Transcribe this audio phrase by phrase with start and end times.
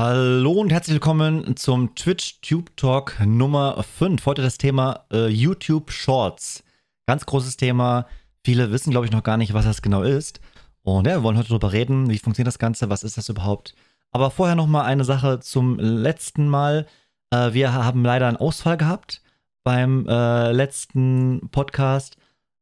[0.00, 4.24] Hallo und herzlich willkommen zum Twitch Tube Talk Nummer 5.
[4.26, 6.62] Heute das Thema äh, YouTube Shorts.
[7.08, 8.06] Ganz großes Thema.
[8.44, 10.40] Viele wissen, glaube ich, noch gar nicht, was das genau ist.
[10.82, 12.10] Und ja, wir wollen heute darüber reden.
[12.10, 12.88] Wie funktioniert das Ganze?
[12.90, 13.74] Was ist das überhaupt?
[14.12, 16.86] Aber vorher noch mal eine Sache zum letzten Mal.
[17.32, 19.20] Äh, wir haben leider einen Ausfall gehabt
[19.64, 22.18] beim äh, letzten Podcast.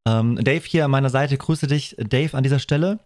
[0.09, 1.37] Ähm, Dave hier an meiner Seite.
[1.37, 2.99] Grüße dich, Dave, an dieser Stelle.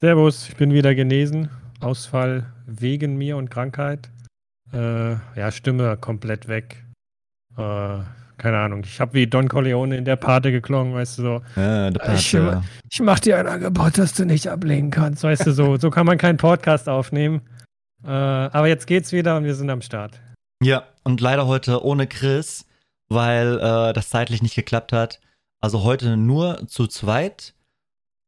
[0.00, 1.48] Servus, ich bin wieder genesen.
[1.82, 4.10] Ausfall wegen mir und Krankheit.
[4.72, 6.84] Äh, ja, Stimme komplett weg.
[7.56, 7.98] Äh,
[8.38, 8.82] keine Ahnung.
[8.84, 11.42] Ich habe wie Don Corleone in der Pate geklungen, weißt du so.
[11.54, 12.62] Ja, Pate, ich, ja.
[12.90, 15.76] ich mach dir ein Angebot, das du nicht ablehnen kannst, weißt du so.
[15.76, 17.42] So kann man keinen Podcast aufnehmen.
[18.04, 20.20] Äh, aber jetzt geht's wieder und wir sind am Start.
[20.62, 22.66] Ja, und leider heute ohne Chris,
[23.08, 25.20] weil äh, das zeitlich nicht geklappt hat.
[25.60, 27.54] Also heute nur zu zweit.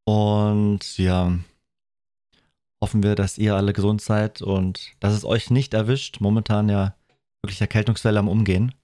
[0.05, 1.33] Und ja,
[2.85, 6.21] hoffen wir, dass ihr alle gesund seid und dass es euch nicht erwischt.
[6.21, 6.95] Momentan ja
[7.41, 8.75] wirklich Erkältungswelle am Umgehen.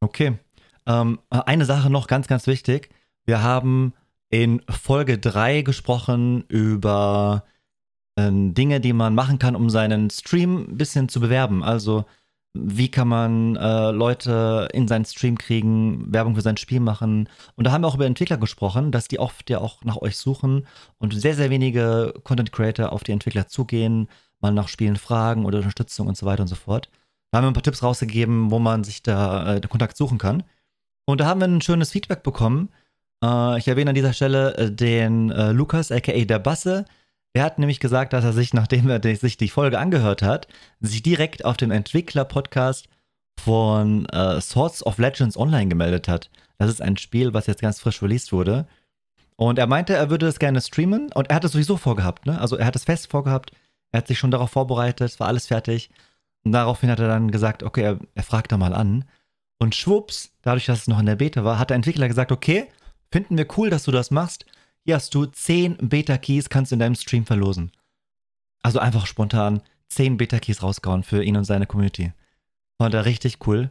[0.00, 0.36] Okay.
[0.84, 2.90] Ähm, eine Sache noch ganz, ganz wichtig.
[3.24, 3.94] Wir haben
[4.28, 7.44] in Folge 3 gesprochen über
[8.16, 11.64] äh, Dinge, die man machen kann, um seinen Stream ein bisschen zu bewerben.
[11.64, 12.04] Also
[12.54, 17.28] wie kann man äh, Leute in seinen Stream kriegen, Werbung für sein Spiel machen.
[17.56, 20.16] Und da haben wir auch über Entwickler gesprochen, dass die oft ja auch nach euch
[20.16, 20.66] suchen
[20.98, 24.08] und sehr, sehr wenige Content Creator auf die Entwickler zugehen,
[24.40, 26.88] mal nach Spielen fragen oder Unterstützung und so weiter und so fort.
[27.30, 30.44] Da haben wir ein paar Tipps rausgegeben, wo man sich da äh, Kontakt suchen kann.
[31.06, 32.70] Und da haben wir ein schönes Feedback bekommen.
[33.22, 36.86] Äh, ich erwähne an dieser Stelle äh, den äh, Lukas, aka der Basse,
[37.34, 40.48] er hat nämlich gesagt, dass er sich, nachdem er sich die Folge angehört hat,
[40.80, 42.88] sich direkt auf dem Entwickler-Podcast
[43.38, 46.30] von äh, Swords of Legends Online gemeldet hat.
[46.58, 48.66] Das ist ein Spiel, was jetzt ganz frisch released wurde.
[49.36, 52.40] Und er meinte, er würde es gerne streamen und er hat es sowieso vorgehabt, ne?
[52.40, 53.52] Also er hat es fest vorgehabt,
[53.92, 55.90] er hat sich schon darauf vorbereitet, es war alles fertig.
[56.44, 59.04] Und daraufhin hat er dann gesagt, okay, er, er fragt da mal an.
[59.60, 62.66] Und schwupps, dadurch, dass es noch in der Beta war, hat der Entwickler gesagt, okay,
[63.12, 64.44] finden wir cool, dass du das machst
[64.88, 67.72] hier hast du 10 Beta-Keys, kannst du in deinem Stream verlosen.
[68.62, 72.14] Also einfach spontan 10 Beta-Keys rausgehauen für ihn und seine Community.
[72.78, 73.68] Fand er richtig cool.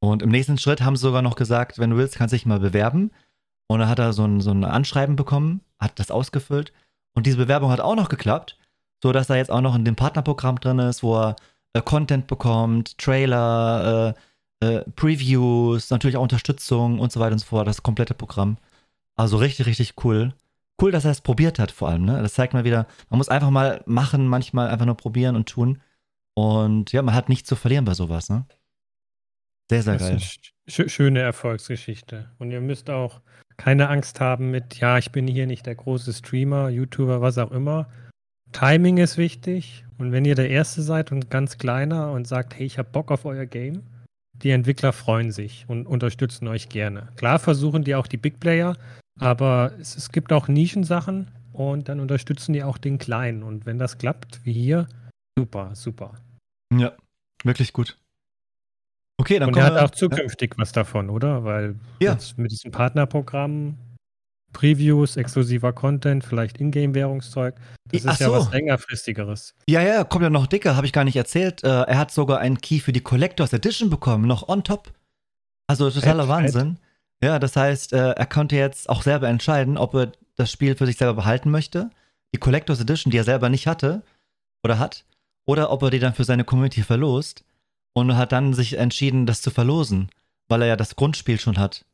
[0.00, 2.44] Und im nächsten Schritt haben sie sogar noch gesagt, wenn du willst, kannst du dich
[2.44, 3.10] mal bewerben.
[3.68, 6.74] Und dann hat er so ein, so ein Anschreiben bekommen, hat das ausgefüllt.
[7.14, 8.58] Und diese Bewerbung hat auch noch geklappt,
[9.02, 11.36] so dass er jetzt auch noch in dem Partnerprogramm drin ist, wo er
[11.72, 14.14] äh, Content bekommt, Trailer,
[14.60, 18.58] äh, äh, Previews, natürlich auch Unterstützung und so weiter und so fort, das komplette Programm.
[19.16, 20.34] Also richtig, richtig cool.
[20.80, 22.04] Cool, dass er es probiert hat, vor allem.
[22.04, 22.20] Ne?
[22.20, 25.80] Das zeigt mal wieder, man muss einfach mal machen, manchmal einfach nur probieren und tun.
[26.34, 28.28] Und ja, man hat nichts zu verlieren bei sowas.
[28.28, 28.44] Ne?
[29.70, 30.20] Sehr, sehr das geil.
[30.20, 32.30] Sch schöne Erfolgsgeschichte.
[32.38, 33.20] Und ihr müsst auch
[33.56, 37.52] keine Angst haben mit, ja, ich bin hier nicht der große Streamer, YouTuber, was auch
[37.52, 37.88] immer.
[38.52, 39.84] Timing ist wichtig.
[39.98, 43.12] Und wenn ihr der Erste seid und ganz kleiner und sagt, hey, ich habe Bock
[43.12, 43.82] auf euer Game,
[44.32, 47.08] die Entwickler freuen sich und unterstützen euch gerne.
[47.16, 48.76] Klar versuchen die auch die Big Player,
[49.18, 53.42] aber es, es gibt auch Nischensachen und dann unterstützen die auch den Kleinen.
[53.42, 54.88] Und wenn das klappt, wie hier,
[55.38, 56.14] super, super.
[56.72, 56.92] Ja,
[57.44, 57.96] wirklich gut.
[59.16, 60.58] Okay, dann Und er hat auch zukünftig ja.
[60.58, 61.44] was davon, oder?
[61.44, 62.18] Weil ja.
[62.36, 63.78] mit diesem Partnerprogramm,
[64.52, 67.54] Previews, exklusiver Content, vielleicht Ingame-Währungszeug,
[67.92, 68.24] das ist so.
[68.24, 69.54] ja was längerfristigeres.
[69.68, 71.62] Ja, ja, kommt ja noch dicker, habe ich gar nicht erzählt.
[71.62, 74.92] Äh, er hat sogar einen Key für die Collectors Edition bekommen, noch on top.
[75.68, 76.76] Also totaler Fett, Wahnsinn.
[76.76, 76.83] Fett.
[77.22, 80.86] Ja, das heißt, äh, er konnte jetzt auch selber entscheiden, ob er das Spiel für
[80.86, 81.90] sich selber behalten möchte,
[82.34, 84.02] die Collectors Edition, die er selber nicht hatte
[84.62, 85.04] oder hat,
[85.46, 87.44] oder ob er die dann für seine Community verlost
[87.94, 90.10] und hat dann sich entschieden, das zu verlosen,
[90.48, 91.84] weil er ja das Grundspiel schon hat.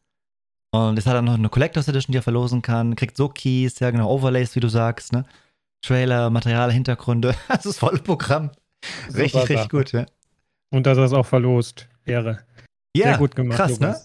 [0.72, 3.80] Und jetzt hat er noch eine Collectors Edition, die er verlosen kann, kriegt so Keys,
[3.80, 5.24] ja genau, Overlays, wie du sagst, ne?
[5.82, 8.50] Trailer, Material, Hintergründe, das ist voll Programm.
[9.08, 10.06] Richtig, Super richtig gut, ja.
[10.70, 11.88] Und dass er es auch verlost.
[12.04, 12.40] Ehre.
[12.96, 13.56] Ja, Sehr gut gemacht.
[13.56, 14.00] Krass, ne?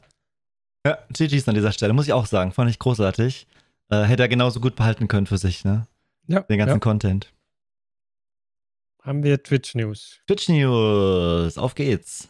[0.85, 2.51] Ja, GG's an dieser Stelle, muss ich auch sagen.
[2.51, 3.47] Fand ich großartig.
[3.89, 5.87] Äh, hätte er genauso gut behalten können für sich, ne?
[6.27, 6.41] Ja.
[6.41, 6.79] Den ganzen ja.
[6.79, 7.33] Content.
[9.01, 10.19] Haben wir Twitch News.
[10.27, 12.29] Twitch News, auf geht's.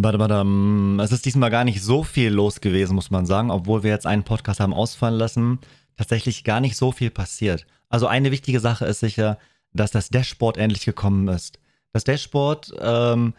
[0.00, 3.90] Warte, es ist diesmal gar nicht so viel los gewesen, muss man sagen, obwohl wir
[3.90, 5.58] jetzt einen Podcast haben ausfallen lassen
[5.98, 7.66] tatsächlich gar nicht so viel passiert.
[7.90, 9.38] Also eine wichtige Sache ist sicher,
[9.72, 11.58] dass das Dashboard endlich gekommen ist.
[11.92, 13.34] Das Dashboard ähm,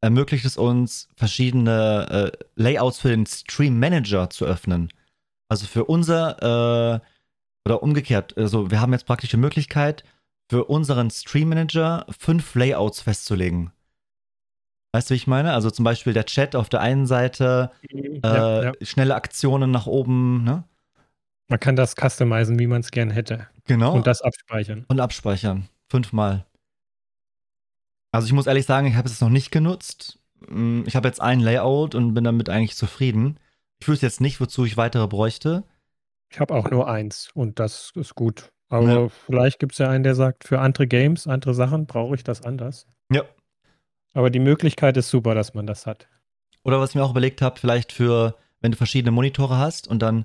[0.00, 4.90] ermöglicht es uns, verschiedene äh, Layouts für den Stream Manager zu öffnen.
[5.48, 7.00] Also für unser, äh,
[7.64, 10.04] oder umgekehrt, also wir haben jetzt praktisch die Möglichkeit,
[10.50, 13.72] für unseren Stream Manager fünf Layouts festzulegen.
[14.92, 15.54] Weißt du, wie ich meine?
[15.54, 18.72] Also zum Beispiel der Chat auf der einen Seite, äh, Ja, ja.
[18.82, 20.64] schnelle Aktionen nach oben, ne?
[21.48, 23.48] Man kann das customizen, wie man es gern hätte.
[23.66, 23.94] Genau.
[23.94, 24.84] Und das abspeichern.
[24.88, 25.68] Und abspeichern.
[25.88, 26.46] Fünfmal.
[28.12, 30.18] Also ich muss ehrlich sagen, ich habe es noch nicht genutzt.
[30.48, 33.38] Mm, Ich habe jetzt ein Layout und bin damit eigentlich zufrieden.
[33.80, 35.64] Ich wüsste jetzt nicht, wozu ich weitere bräuchte.
[36.30, 38.50] Ich habe auch nur eins und das ist gut.
[38.68, 39.08] Aber Ja.
[39.08, 42.42] vielleicht gibt es ja einen, der sagt, für andere Games, andere Sachen brauche ich das
[42.42, 42.86] anders.
[43.12, 43.22] Ja.
[44.14, 46.08] Aber die Möglichkeit ist super, dass man das hat.
[46.62, 50.00] Oder was ich mir auch überlegt habe, vielleicht für, wenn du verschiedene Monitore hast und
[50.00, 50.24] dann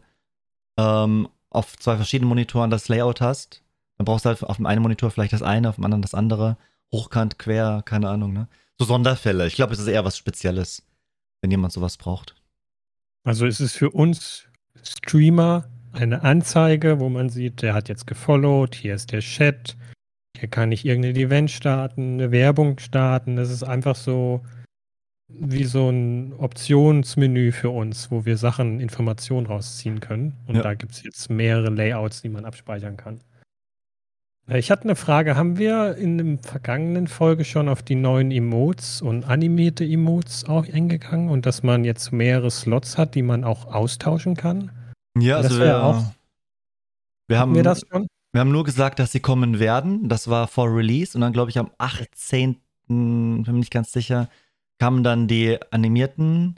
[0.79, 3.63] ähm, auf zwei verschiedenen Monitoren das Layout hast,
[3.97, 6.13] dann brauchst du halt auf dem einen Monitor vielleicht das eine, auf dem anderen das
[6.13, 6.57] andere.
[6.91, 8.47] Hochkant, quer, keine Ahnung, ne?
[8.79, 9.45] So Sonderfälle.
[9.47, 10.83] Ich glaube, es ist eher was Spezielles,
[11.41, 12.35] wenn jemand sowas braucht.
[13.25, 14.45] Also es ist für uns
[14.81, 19.75] Streamer eine Anzeige, wo man sieht, der hat jetzt gefollowt, hier ist der Chat,
[20.37, 23.35] hier kann ich irgendein Event starten, eine Werbung starten.
[23.35, 24.41] Das ist einfach so
[25.29, 30.33] wie so ein Optionsmenü für uns, wo wir Sachen, Informationen rausziehen können.
[30.47, 30.63] Und Ja.
[30.63, 33.19] da gibt es jetzt mehrere Layouts, die man abspeichern kann.
[34.47, 38.31] Äh, Ich hatte eine Frage, haben wir in der vergangenen Folge schon auf die neuen
[38.31, 43.43] Emotes und animierte Emotes auch eingegangen und dass man jetzt mehrere Slots hat, die man
[43.43, 44.71] auch austauschen kann?
[45.17, 46.03] Ja, Das also wir, auch-
[47.27, 48.07] wir haben wir das schon?
[48.31, 50.07] Wir haben nur gesagt, dass sie kommen werden.
[50.07, 51.15] Das war vor Release.
[51.17, 52.57] Und dann, glaube ich, am 18.
[52.87, 54.29] bin nicht ganz sicher,
[54.79, 56.55] kamen dann die animierten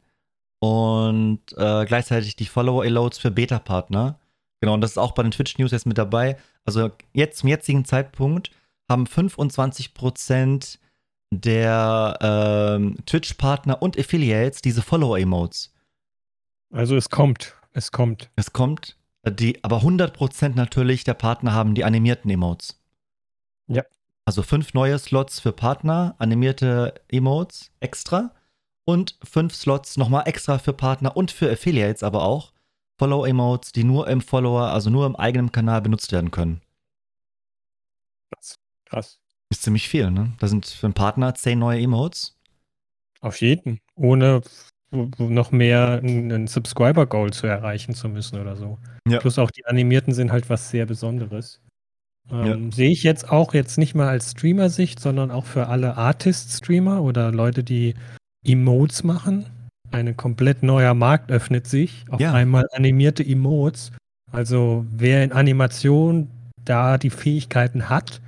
[0.59, 4.19] und äh, gleichzeitig die Follower-Eloads für Beta-Partner.
[4.61, 6.37] Genau, und das ist auch bei den Twitch-News jetzt mit dabei.
[6.63, 8.51] Also jetzt zum jetzigen Zeitpunkt
[8.89, 10.77] haben 25%
[11.33, 15.73] der ähm, Twitch-Partner und Affiliates diese Follower-Emotes.
[16.71, 18.29] Also es kommt, es kommt.
[18.35, 22.79] Es kommt, äh, die, aber 100% natürlich der Partner haben die animierten Emotes.
[23.67, 23.83] Ja.
[24.25, 28.33] Also fünf neue Slots für Partner, animierte Emotes extra
[28.85, 32.53] und fünf Slots nochmal extra für Partner und für Affiliates aber auch.
[32.99, 36.61] Follow-Emotes, die nur im Follower, also nur im eigenen Kanal benutzt werden können.
[38.31, 38.59] Krass.
[38.85, 39.19] Krass.
[39.49, 40.33] Ist ziemlich viel, ne?
[40.39, 42.37] Da sind für einen Partner zehn neue Emotes.
[43.19, 43.79] Auf jeden.
[43.95, 44.41] Ohne
[44.91, 48.77] noch mehr ein Subscriber-Goal zu erreichen zu müssen oder so.
[49.07, 49.19] Ja.
[49.19, 51.61] Plus auch die animierten sind halt was sehr Besonderes.
[52.29, 57.01] Ähm, Sehe ich jetzt auch jetzt nicht mal als Streamer-Sicht, sondern auch für alle Artist-Streamer
[57.01, 57.95] oder Leute, die
[58.45, 59.45] Emotes machen.
[59.91, 62.05] Ein komplett neuer Markt öffnet sich.
[62.09, 62.33] Auf Ja.
[62.33, 63.91] einmal animierte Emotes.
[64.31, 66.29] Also wer in Animation
[66.63, 68.21] da die Fähigkeiten hat,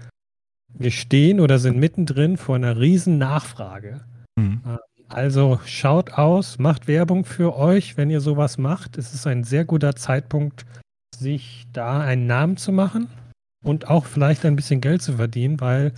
[0.73, 4.01] wir stehen oder sind mittendrin vor einer riesen Nachfrage.
[4.35, 4.61] Mhm.
[5.07, 8.97] Also schaut aus, macht Werbung für euch, wenn ihr sowas macht.
[8.97, 10.65] Es ist ein sehr guter Zeitpunkt,
[11.15, 13.07] sich da einen Namen zu machen
[13.63, 15.93] und auch vielleicht ein bisschen Geld zu verdienen, weil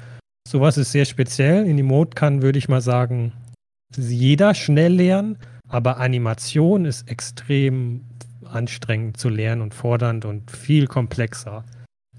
[0.47, 1.65] sowas ist sehr speziell.
[1.65, 3.33] In Emote kann, würde ich mal sagen,
[3.95, 8.05] jeder schnell lernen, aber Animation ist extrem
[8.45, 11.65] anstrengend zu lernen und fordernd und viel komplexer.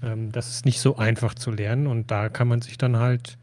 [0.03, 3.37] Ähm, das ist nicht so einfach zu lernen und da kann man sich dann halt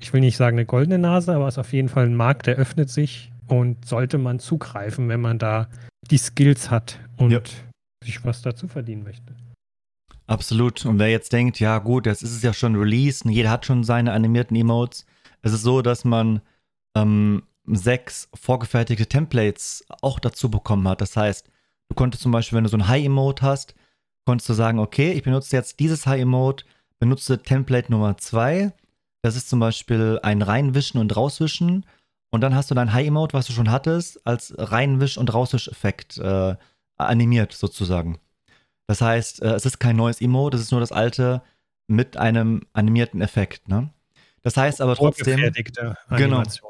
[0.00, 2.46] ich will nicht sagen eine goldene Nase, aber es ist auf jeden Fall ein Markt,
[2.48, 5.68] der öffnet sich und sollte man zugreifen, wenn man da
[6.10, 7.40] die Skills hat und Ja.
[8.04, 9.34] sich was dazu verdienen möchte.
[10.26, 10.86] Absolut.
[10.86, 13.66] Und wer jetzt denkt, ja gut, jetzt ist es ja schon released, und jeder hat
[13.66, 15.04] schon seine animierten Emotes.
[15.42, 16.40] Es ist so, dass man
[16.96, 21.00] ähm, sechs vorgefertigte Templates auch dazu bekommen hat.
[21.00, 21.46] Das heißt,
[21.88, 23.74] du konntest zum Beispiel, wenn du so ein High-Emote hast,
[24.24, 26.64] konntest du sagen, okay, ich benutze jetzt dieses High-Emote,
[26.98, 28.72] benutze Template Nummer zwei.
[29.22, 31.84] Das ist zum Beispiel ein Reinwischen und Rauswischen.
[32.30, 36.56] Und dann hast du dein High-Emote, was du schon hattest, als Reinwisch- und Rauswisch-Effekt äh,
[36.96, 38.18] animiert sozusagen.
[38.86, 41.42] Das heißt, äh, es ist kein neues Emote, es ist nur das alte
[41.86, 43.68] mit einem animierten Effekt.
[43.68, 43.90] Ne?
[44.42, 45.38] Das heißt aber trotzdem,
[46.18, 46.42] Genau.
[46.42, 46.60] Das,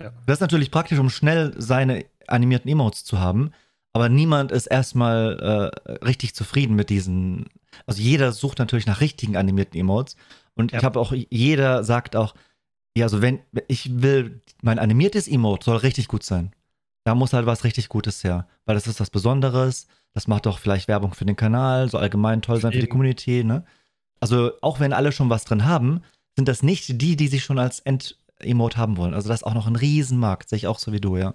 [0.00, 0.12] ja.
[0.26, 3.52] das ist natürlich praktisch, um schnell seine animierten Emotes zu haben.
[3.92, 7.46] Aber niemand ist erstmal äh, richtig zufrieden mit diesen.
[7.86, 10.16] Also jeder sucht natürlich nach richtigen animierten Emotes.
[10.54, 10.78] Und Ja.
[10.78, 12.34] ich habe auch, jeder sagt auch,
[12.96, 16.52] ja, also wenn, ich will, mein animiertes Emote soll richtig gut sein.
[17.04, 18.46] Da muss halt was richtig Gutes her.
[18.64, 19.86] Weil das ist was Besonderes.
[20.12, 22.92] Das macht auch vielleicht Werbung für den Kanal, soll allgemein toll sein für die Eben.
[22.92, 23.64] Community, ne?
[24.20, 26.02] Also auch wenn alle schon was drin haben,
[26.36, 29.14] sind das nicht die, die sich schon als End-Emote haben wollen.
[29.14, 31.34] Also das ist auch noch ein Riesenmarkt, sehe ich auch so wie du, ja.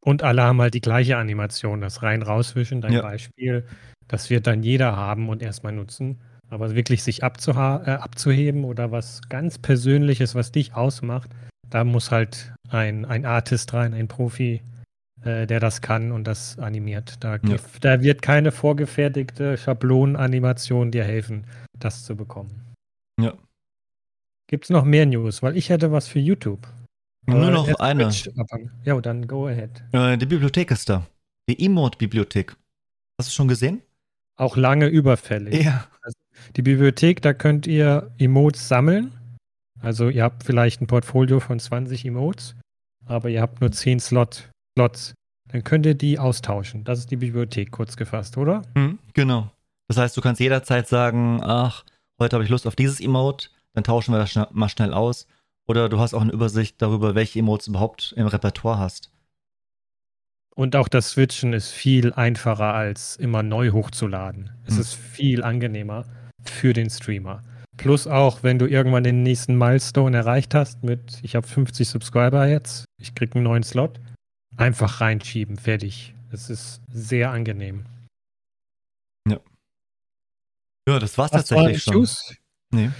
[0.00, 3.02] Und alle haben halt die gleiche Animation, das rein rauswischen, dein Ja.
[3.02, 3.66] Beispiel.
[4.06, 6.20] Das wird dann jeder haben und erstmal nutzen.
[6.50, 11.30] Aber wirklich sich äh, abzuheben oder was ganz Persönliches, was dich ausmacht,
[11.68, 14.62] da muss halt ein, ein Artist rein, ein Profi,
[15.24, 17.16] äh, der das kann und das animiert.
[17.24, 17.56] Da, Ja.
[17.80, 21.46] da wird keine vorgefertigte Schablonenanimation dir helfen,
[21.78, 22.74] das zu bekommen.
[23.20, 23.34] Ja.
[24.46, 25.42] Gibt es noch mehr News?
[25.42, 26.66] Weil ich hätte was für YouTube.
[27.26, 28.10] Nur noch eine.
[28.84, 29.82] Ja, dann go ahead.
[29.92, 31.06] Äh, die Bibliothek ist da.
[31.48, 32.56] Die Emote-Bibliothek.
[33.20, 33.82] Hast du schon gesehen?
[34.36, 35.62] Auch lange überfällig.
[35.64, 35.86] Ja.
[36.00, 36.16] Also
[36.56, 39.12] die Bibliothek, da könnt ihr Emotes sammeln.
[39.80, 42.56] Also ihr habt vielleicht ein Portfolio von 20 Emotes,
[43.04, 44.48] aber ihr habt nur 10 Slot,
[44.78, 45.14] Slots.
[45.50, 46.84] Dann könnt ihr die austauschen.
[46.84, 48.62] Das ist die Bibliothek, kurz gefasst, oder?
[48.76, 49.50] Mhm, genau.
[49.88, 51.84] Das heißt, du kannst jederzeit sagen, ach,
[52.20, 55.26] heute habe ich Lust auf dieses Emote, dann tauschen wir das schn mal schnell aus.
[55.66, 59.10] Oder du hast auch eine Übersicht darüber, welche Emotes du überhaupt im Repertoire hast.
[60.54, 64.50] Und auch das Switchen ist viel einfacher als immer neu hochzuladen.
[64.64, 64.80] Es hm.
[64.80, 66.04] ist viel angenehmer
[66.44, 67.42] für den Streamer.
[67.76, 72.46] Plus auch, wenn du irgendwann den nächsten Milestone erreicht hast mit, ich habe 50 Subscriber
[72.46, 74.00] jetzt, ich kriege einen neuen Slot,
[74.58, 76.14] einfach reinschieben, fertig.
[76.30, 77.86] Es ist sehr angenehm.
[79.26, 79.40] Ja.
[80.88, 82.06] Ja, das war's was tatsächlich schon.
[82.70, 82.90] Nee.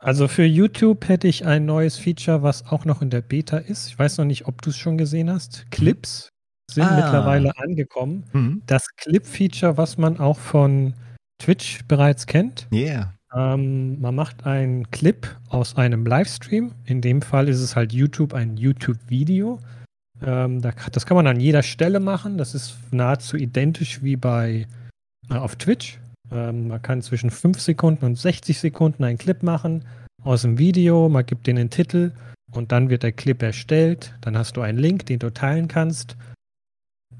[0.00, 3.86] Also für YouTube hätte ich ein neues Feature, was auch noch in der Beta ist.
[3.86, 5.70] Ich weiß noch nicht, ob du es schon gesehen hast.
[5.70, 6.28] Clips
[6.68, 6.96] sind ah.
[6.96, 8.24] mittlerweile angekommen.
[8.32, 8.62] Mhm.
[8.66, 10.94] Das Clip-Feature, was man auch von
[11.38, 12.66] Twitch bereits kennt.
[12.72, 13.14] Yeah.
[13.32, 16.72] Ähm, man macht einen Clip aus einem Livestream.
[16.84, 19.60] In dem Fall ist es halt YouTube, ein YouTube-Video.
[20.24, 22.38] Ähm, da, das kann man an jeder Stelle machen.
[22.38, 24.66] Das ist nahezu identisch wie bei
[25.30, 25.98] äh, auf Twitch.
[26.30, 29.84] Ähm, man kann zwischen 5 Sekunden und 60 Sekunden einen Clip machen
[30.22, 31.08] aus dem Video.
[31.08, 32.12] Man gibt den Titel
[32.52, 34.14] und dann wird der Clip erstellt.
[34.20, 36.16] Dann hast du einen Link, den du teilen kannst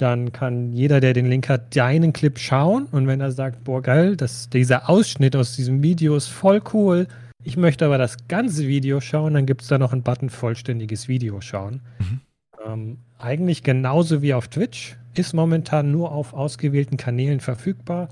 [0.02, 2.86] dann kann jeder, der den Link hat, deinen Clip schauen.
[2.86, 7.06] Und wenn er sagt, boah, geil, das, dieser Ausschnitt aus diesem Video ist voll cool,
[7.44, 11.08] ich möchte aber das ganze Video schauen, dann gibt es da noch einen Button vollständiges
[11.08, 11.80] Video schauen.
[11.98, 12.20] Mhm.
[12.66, 18.08] Ähm, eigentlich genauso wie auf Twitch, ist momentan nur auf ausgewählten Kanälen verfügbar,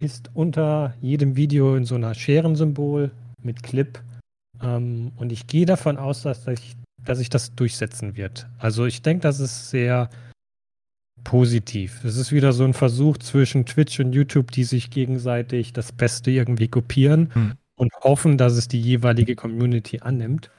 [0.00, 3.10] ist unter jedem Video in so einer Scherensymbol
[3.42, 4.00] mit Clip.
[4.62, 8.46] Ähm, und ich gehe davon aus, dass ich, dass sich das durchsetzen wird.
[8.58, 10.10] Also ich denke, das ist sehr
[11.24, 12.04] positiv.
[12.04, 16.30] Es ist wieder so ein Versuch zwischen Twitch und YouTube, die sich gegenseitig das Beste
[16.30, 17.52] irgendwie kopieren hm.
[17.76, 20.50] und hoffen, dass es die jeweilige Community annimmt.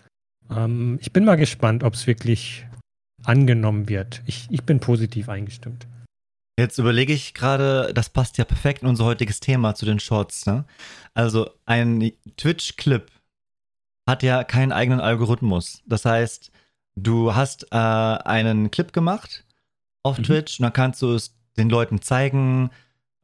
[0.50, 2.66] Ähm, ich bin mal gespannt, ob es wirklich
[3.28, 4.22] angenommen wird.
[4.26, 5.88] Ich, ich bin positiv eingestimmt.
[6.58, 10.46] Jetzt überlege ich gerade, das passt ja perfekt in unser heutiges Thema zu den Shorts.
[10.46, 10.64] Ne?
[11.14, 13.12] Also ein Twitch-Clip
[14.08, 15.82] hat ja keinen eigenen Algorithmus.
[15.86, 16.52] Das heißt,
[16.96, 19.44] du hast äh, einen Clip gemacht,
[20.04, 20.24] auf mhm.
[20.24, 22.70] Twitch und dann kannst du es den Leuten zeigen.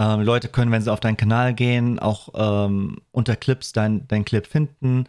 [0.01, 4.25] Ähm, Leute können, wenn sie auf deinen Kanal gehen, auch ähm, unter Clips deinen dein
[4.25, 5.05] Clip finden.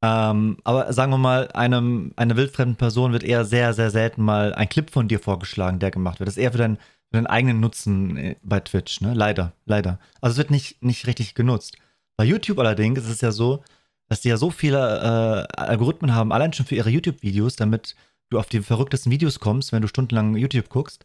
[0.00, 4.54] Ähm, aber sagen wir mal, einem, einer wildfremden Person wird eher sehr, sehr selten mal
[4.54, 6.28] ein Clip von dir vorgeschlagen, der gemacht wird.
[6.28, 9.14] Das ist eher für, dein, für deinen eigenen Nutzen äh, bei Twitch, ne?
[9.14, 9.98] Leider, leider.
[10.20, 11.76] Also es wird nicht, nicht richtig genutzt.
[12.16, 13.62] Bei YouTube allerdings ist es ja so,
[14.08, 17.96] dass die ja so viele äh, Algorithmen haben, allein schon für ihre YouTube-Videos, damit
[18.30, 21.04] du auf die verrücktesten Videos kommst, wenn du stundenlang YouTube guckst.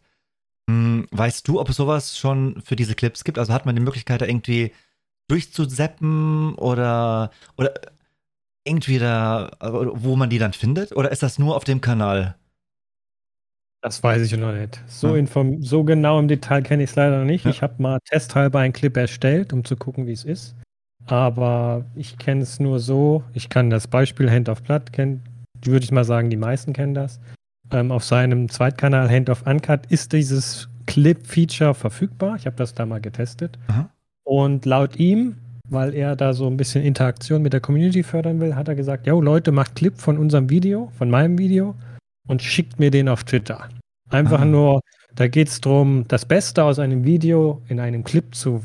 [0.68, 3.38] Hm, weißt du, ob es sowas schon für diese Clips gibt?
[3.38, 4.72] Also hat man die Möglichkeit, da irgendwie
[5.28, 7.74] durchzuseppen oder, oder
[8.64, 10.96] irgendwie da, wo man die dann findet?
[10.96, 12.36] Oder ist das nur auf dem Kanal?
[13.82, 14.80] Das weiß ich noch nicht.
[14.86, 15.26] So, ja.
[15.60, 17.44] so genau im Detail kenne ich es leider noch nicht.
[17.44, 17.50] Ja.
[17.50, 20.56] Ich habe mal testhalber einen Clip erstellt, um zu gucken, wie es ist.
[21.06, 23.22] Aber ich kenne es nur so.
[23.34, 25.22] Ich kann das Beispiel Hand of Blood kennen
[25.66, 27.20] würde ich mal sagen, die meisten kennen das.
[27.70, 32.36] Ähm, auf seinem Zweitkanal Hand of Uncut ist dieses Clip-Feature verfügbar.
[32.36, 33.58] Ich habe das da mal getestet.
[33.68, 33.88] Aha.
[34.24, 35.36] Und laut ihm,
[35.74, 39.06] weil er da so ein bisschen Interaktion mit der Community fördern will, hat er gesagt,
[39.06, 41.74] yo Leute, macht Clip von unserem Video, von meinem Video
[42.26, 43.68] und schickt mir den auf Twitter.
[44.10, 44.44] Einfach Aha.
[44.44, 44.80] nur,
[45.14, 48.64] da geht es darum, das Beste aus einem Video in einem Clip zu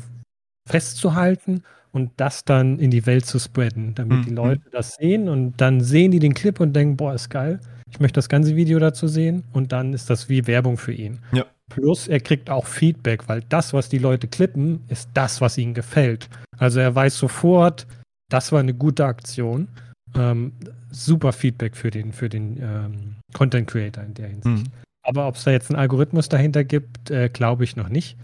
[0.68, 1.62] festzuhalten
[1.92, 4.24] und das dann in die Welt zu spreaden, damit mhm.
[4.24, 7.60] die Leute das sehen und dann sehen die den Clip und denken, boah, ist geil.
[7.90, 11.18] Ich möchte das ganze Video dazu sehen und dann ist das wie Werbung für ihn.
[11.32, 11.44] Ja.
[11.70, 15.72] Plus er kriegt auch Feedback, weil das, was die Leute klippen, ist das, was ihnen
[15.72, 16.28] gefällt.
[16.58, 17.86] Also er weiß sofort,
[18.28, 19.68] das war eine gute Aktion.
[20.14, 20.52] Ähm,
[20.90, 24.66] super Feedback für den, für den ähm, Content Creator in der Hinsicht.
[24.66, 24.72] Mhm.
[25.02, 28.16] Aber ob es da jetzt einen Algorithmus dahinter gibt, äh, glaube ich noch nicht.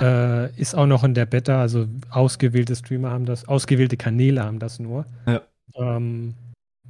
[0.00, 4.58] Äh, ist auch noch in der Beta, also ausgewählte Streamer haben das, ausgewählte Kanäle haben
[4.58, 5.06] das nur.
[5.26, 5.42] Ja.
[5.76, 6.34] Ähm,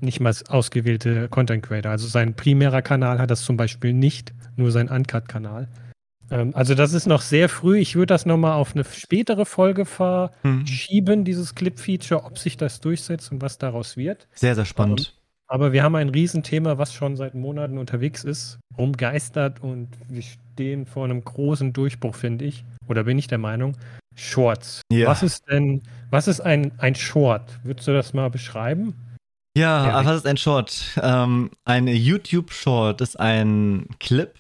[0.00, 1.92] nicht mal ausgewählte Content Creator.
[1.92, 5.69] Also sein primärer Kanal hat das zum Beispiel nicht, nur sein Uncut-Kanal.
[6.31, 7.79] Ähm, also das ist noch sehr früh.
[7.79, 11.25] Ich würde das nochmal auf eine spätere Folge verschieben, mhm.
[11.25, 14.29] dieses Clip-Feature, ob sich das durchsetzt und was daraus wird.
[14.35, 15.15] Sehr, sehr spannend.
[15.15, 20.23] Ähm, aber wir haben ein Riesenthema, was schon seit Monaten unterwegs ist, rumgeistert und wir
[20.23, 23.77] stehen vor einem großen Durchbruch, finde ich oder bin ich der Meinung,
[24.15, 24.83] Shorts.
[24.93, 25.09] Ja.
[25.09, 27.59] Was ist denn, was ist ein, ein Short?
[27.65, 28.95] Würdest du das mal beschreiben?
[29.57, 30.05] Ja, ja.
[30.05, 30.97] was ist ein Short?
[31.03, 34.33] Ähm, ein YouTube-Short ist ein Clip,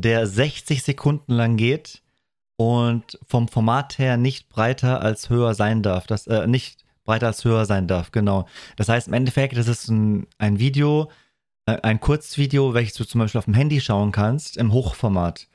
[0.00, 2.02] der 60 Sekunden lang geht
[2.56, 6.06] und vom Format her nicht breiter als höher sein darf.
[6.06, 8.46] Das, äh, nicht breiter als höher sein darf, genau.
[8.76, 11.10] Das heißt, im Endeffekt, das ist ein, ein Video,
[11.66, 15.48] äh, ein Kurzvideo, welches du zum Beispiel auf dem Handy schauen kannst, im Hochformat.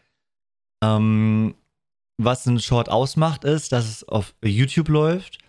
[0.84, 1.56] Ähm,
[2.18, 5.40] was ein Short ausmacht, ist, dass es auf YouTube läuft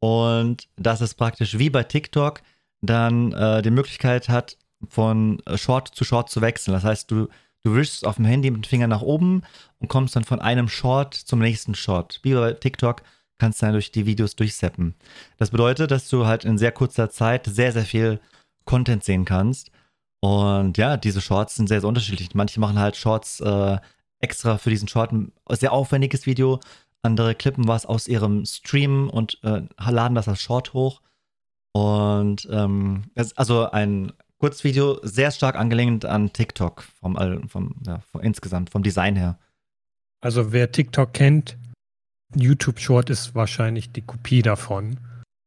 [0.00, 2.42] und dass es praktisch wie bei TikTok
[2.80, 6.74] dann äh, die Möglichkeit hat, von Short zu Short zu wechseln.
[6.74, 7.28] Das heißt, du,
[7.64, 9.42] du wischst auf dem Handy mit dem Finger nach oben
[9.78, 12.20] und kommst dann von einem Short zum nächsten Short.
[12.22, 13.02] Wie bei TikTok
[13.38, 14.94] kannst du dann durch die Videos durchseppen.
[15.36, 18.20] Das bedeutet, dass du halt in sehr kurzer Zeit sehr, sehr viel
[18.64, 19.70] Content sehen kannst.
[20.20, 22.34] Und ja, diese Shorts sind sehr, sehr unterschiedlich.
[22.34, 23.78] Manche machen halt Shorts äh,
[24.20, 26.60] extra für diesen Short, ein sehr aufwendiges Video.
[27.02, 31.00] Andere klippen was aus ihrem Stream und äh, laden das als Short hoch.
[31.72, 33.04] Und ähm,
[33.36, 39.16] also ein Kurzvideo, sehr stark angelehnt an TikTok vom, vom, ja, vom insgesamt, vom Design
[39.16, 39.38] her.
[40.20, 41.56] Also wer TikTok kennt,
[42.34, 44.98] YouTube Short ist wahrscheinlich die Kopie davon.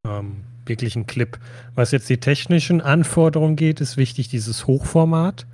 [0.05, 1.39] Ähm, wirklich ein Clip.
[1.75, 5.45] Was jetzt die technischen Anforderungen geht, ist wichtig dieses Hochformat.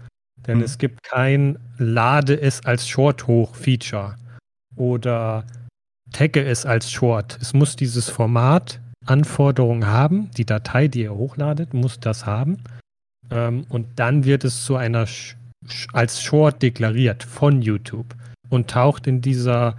[0.45, 0.63] Denn mhm.
[0.63, 4.15] es gibt kein Lade es als Short hoch Feature
[4.75, 5.45] oder
[6.11, 7.37] tagge es als Short.
[7.41, 10.31] Es muss dieses Format Anforderungen haben.
[10.31, 12.57] Die Datei, die ihr hochladet, muss das haben.
[13.31, 15.35] Ähm, und dann wird es zu einer Sh
[15.91, 18.15] als Short deklariert von YouTube
[18.49, 19.75] und taucht in dieser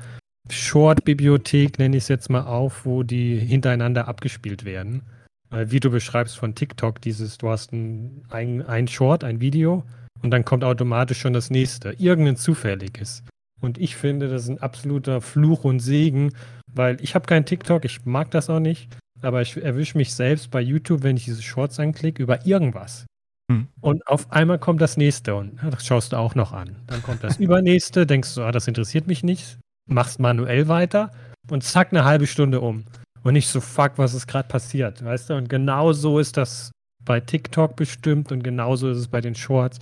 [0.51, 5.03] Short-Bibliothek, nenne ich es jetzt mal auf, wo die hintereinander abgespielt werden.
[5.51, 9.83] Wie du beschreibst von TikTok, dieses, du hast ein, ein, ein Short, ein Video
[10.21, 13.23] und dann kommt automatisch schon das nächste, irgendein zufälliges.
[13.61, 16.33] Und ich finde, das ist ein absoluter Fluch und Segen,
[16.71, 20.51] weil ich habe kein TikTok, ich mag das auch nicht, aber ich erwische mich selbst
[20.51, 23.07] bei YouTube, wenn ich diese Shorts anklicke, über irgendwas.
[23.51, 23.69] Hm.
[23.81, 26.77] Und auf einmal kommt das nächste und das schaust du auch noch an.
[26.87, 31.11] Dann kommt das übernächste, denkst du, ah, das interessiert mich nicht, machst manuell weiter
[31.51, 32.85] und zack, eine halbe Stunde um.
[33.23, 35.35] Und nicht so, fuck, was ist gerade passiert, weißt du?
[35.35, 36.71] Und genau so ist das
[37.05, 39.79] bei TikTok bestimmt und genauso ist es bei den Shorts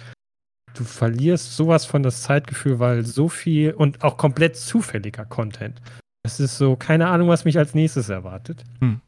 [0.78, 5.80] du verlierst sowas von das Zeitgefühl, weil so viel und auch komplett zufälliger Content.
[6.22, 8.64] Es ist so, keine Ahnung, was mich als nächstes erwartet.
[8.80, 9.00] Hm.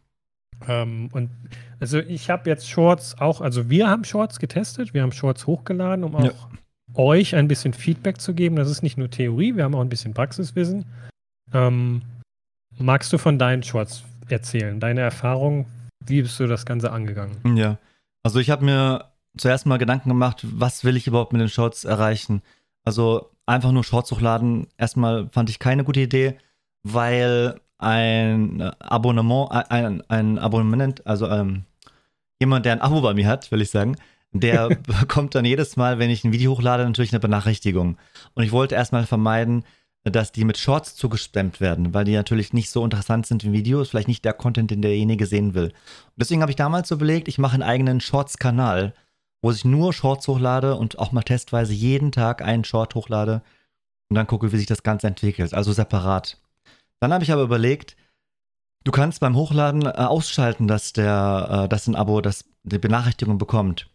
[0.66, 1.30] Ähm, und
[1.80, 6.04] also ich habe jetzt Shorts auch, also wir haben Shorts getestet, wir haben Shorts hochgeladen,
[6.04, 6.32] um auch ja.
[6.94, 8.56] euch ein bisschen Feedback zu geben.
[8.56, 10.84] Das ist nicht nur Theorie, wir haben auch ein bisschen Praxiswissen.
[11.52, 12.02] Ähm,
[12.76, 15.66] magst du von deinen Shorts erzählen, deine Erfahrung?
[16.04, 17.56] Wie bist du das Ganze angegangen?
[17.56, 17.78] Ja,
[18.22, 19.04] also ich habe mir
[19.37, 22.42] zuerst mal Gedanken gemacht, was will ich überhaupt mit den Shorts erreichen.
[22.84, 26.37] Also einfach nur Shorts hochladen, erstmal fand ich keine gute Idee,
[26.82, 31.64] weil ein Abonnement, ein, ein Abonnement, also ähm,
[32.41, 33.97] jemand, der ein Abo bei mir hat, will ich sagen,
[34.33, 34.69] der
[35.01, 37.97] bekommt dann jedes Mal, wenn ich ein Video hochlade, natürlich eine Benachrichtigung.
[38.35, 39.64] Und ich wollte erstmal vermeiden,
[40.05, 43.91] dass die mit Shorts zugespammt werden, weil die natürlich nicht so interessant sind wie Videos,
[43.91, 45.67] vielleicht nicht der Content, den derjenige sehen will.
[45.67, 48.95] Und deswegen habe ich damals so überlegt, ich mache einen eigenen Shorts-Kanal,
[49.43, 53.43] wo ich nur Shorts hochlade und auch mal testweise jeden Tag einen Short hochlade
[54.09, 56.38] und dann gucke, wie sich das Ganze entwickelt, also separat.
[57.00, 57.96] Dann habe ich aber überlegt,
[58.84, 63.38] du kannst beim Hochladen äh, ausschalten, dass der, äh, dass ein Abo das, die Benachrichtigung
[63.38, 63.90] bekommt.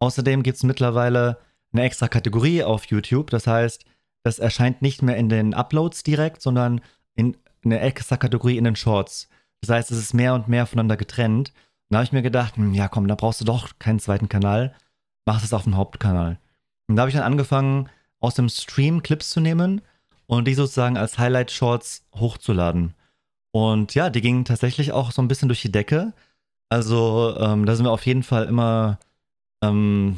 [0.00, 1.38] Außerdem gibt es mittlerweile
[1.72, 3.84] eine extra Kategorie auf YouTube, das heißt,
[4.22, 6.80] das erscheint nicht mehr in den Uploads direkt, sondern
[7.14, 9.28] in eine extra Kategorie in den Shorts.
[9.60, 11.52] Das heißt, es ist mehr und mehr voneinander getrennt.
[11.90, 14.74] Da habe ich mir gedacht, hm, ja komm, da brauchst du doch keinen zweiten Kanal
[15.26, 16.38] mach es auf dem Hauptkanal.
[16.88, 17.90] Und da habe ich dann angefangen,
[18.20, 19.82] aus dem Stream Clips zu nehmen
[20.26, 22.94] und die sozusagen als Highlight-Shorts hochzuladen.
[23.52, 26.12] Und ja, die gingen tatsächlich auch so ein bisschen durch die Decke.
[26.68, 28.98] Also ähm, da sind wir auf jeden Fall immer,
[29.62, 30.16] ähm,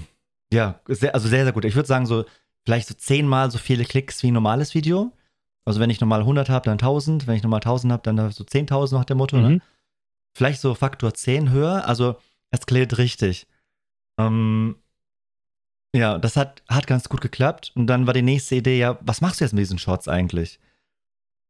[0.53, 1.65] ja, sehr, also sehr, sehr gut.
[1.65, 2.25] Ich würde sagen, so
[2.65, 5.13] vielleicht so zehnmal so viele Klicks wie ein normales Video.
[5.65, 7.27] Also wenn ich normal 100 habe, dann 1000.
[7.27, 9.37] Wenn ich normal 1000 habe, dann so 10.000 nach dem Motto.
[9.37, 9.43] Ne?
[9.43, 9.55] Mhm.
[9.55, 9.61] Ne?
[10.37, 11.87] Vielleicht so Faktor 10 höher.
[11.87, 12.17] Also
[12.51, 13.47] es klärt richtig.
[14.19, 14.77] Ähm,
[15.95, 17.73] ja, das hat, hat ganz gut geklappt.
[17.75, 20.59] Und dann war die nächste Idee, ja, was machst du jetzt mit diesen Shorts eigentlich?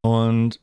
[0.03, 0.61] Und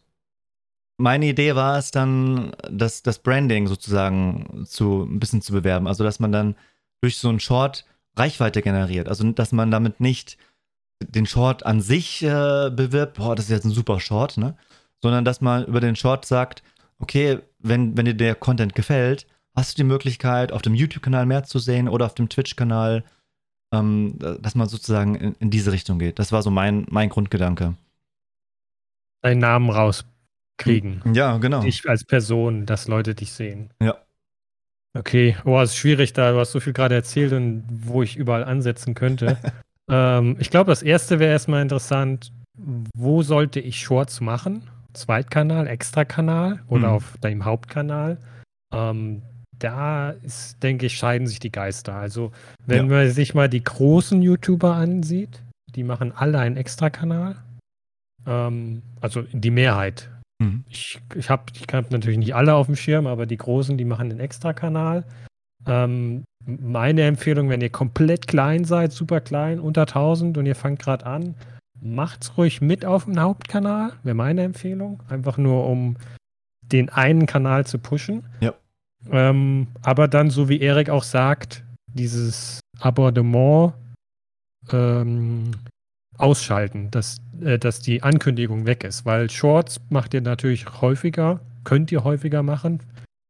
[0.97, 5.87] meine Idee war es dann, das, das Branding sozusagen zu, ein bisschen zu bewerben.
[5.87, 6.55] Also, dass man dann
[7.01, 7.85] durch so einen Short
[8.15, 9.09] Reichweite generiert.
[9.09, 10.37] Also, dass man damit nicht
[11.01, 14.55] den Short an sich äh, bewirbt, boah, das ist jetzt ein super Short, ne?
[15.01, 16.63] Sondern dass man über den Short sagt,
[16.99, 21.43] okay, wenn, wenn dir der Content gefällt, hast du die Möglichkeit, auf dem YouTube-Kanal mehr
[21.43, 23.03] zu sehen oder auf dem Twitch-Kanal
[23.79, 26.19] ähm, dass man sozusagen in, in, diese Richtung geht.
[26.19, 27.75] Das war so mein, mein Grundgedanke.
[29.21, 31.01] Deinen Namen rauskriegen.
[31.13, 31.61] Ja, genau.
[31.61, 33.69] Dich als Person, dass Leute dich sehen.
[33.81, 33.95] Ja.
[34.97, 36.31] Okay, oh, es ist schwierig da.
[36.31, 39.37] Du hast so viel gerade erzählt und wo ich überall ansetzen könnte.
[39.89, 42.31] ähm, ich glaube, das erste wäre erstmal interessant.
[42.95, 44.69] Wo sollte ich Shorts machen?
[44.93, 46.93] Zweitkanal, Extrakanal oder Mhm.
[46.93, 48.17] auf deinem Hauptkanal?
[48.71, 49.21] Ähm,
[49.65, 51.95] da ist, denke ich, scheiden sich die Geister.
[51.95, 52.31] Also,
[52.65, 55.41] wenn man sich mal die großen YouTuber ansieht,
[55.75, 57.37] die machen alle einen Extrakanal.
[58.27, 60.09] Ähm, also die Mehrheit.
[60.39, 60.63] Mhm.
[60.69, 63.85] Ich, ich habe ich hab natürlich nicht alle auf dem Schirm, aber die großen, die
[63.85, 65.03] machen einen Extrakanal.
[65.65, 70.79] Ähm, meine Empfehlung, wenn ihr komplett klein seid, super klein, unter 1000 und ihr fangt
[70.79, 71.33] gerade an,
[71.81, 75.01] macht's ruhig mit auf dem Hauptkanal, wäre meine Empfehlung.
[75.09, 75.97] Einfach nur, um
[76.61, 78.25] den einen Kanal zu pushen.
[78.41, 78.53] Ja.
[79.11, 81.63] Ähm, aber dann, so wie Erik auch sagt,
[81.93, 83.73] dieses Abonnement
[84.71, 85.51] ähm,
[86.17, 89.05] ausschalten, dass, äh, dass die Ankündigung weg ist.
[89.05, 92.81] Weil Shorts macht ihr natürlich häufiger, könnt ihr häufiger machen,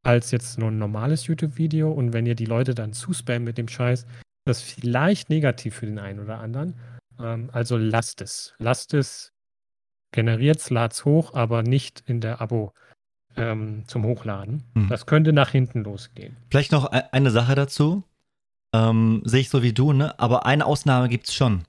[0.03, 1.91] als jetzt nur ein normales YouTube-Video.
[1.91, 4.05] Und wenn ihr die Leute dann zuspammt mit dem Scheiß,
[4.45, 6.75] das ist vielleicht negativ für den einen oder anderen.
[7.19, 8.53] Ähm, also lasst es.
[8.59, 9.31] Lasst es,
[10.11, 12.73] generiert's, lad's hoch, aber nicht in der Abo
[13.37, 14.63] ähm, zum Hochladen.
[14.75, 14.89] Hm.
[14.89, 16.37] Das könnte nach hinten losgehen.
[16.49, 18.03] Vielleicht noch e- eine Sache dazu.
[18.73, 20.17] Ähm, Sehe ich so wie du, ne?
[20.19, 21.63] Aber eine Ausnahme gibt's schon.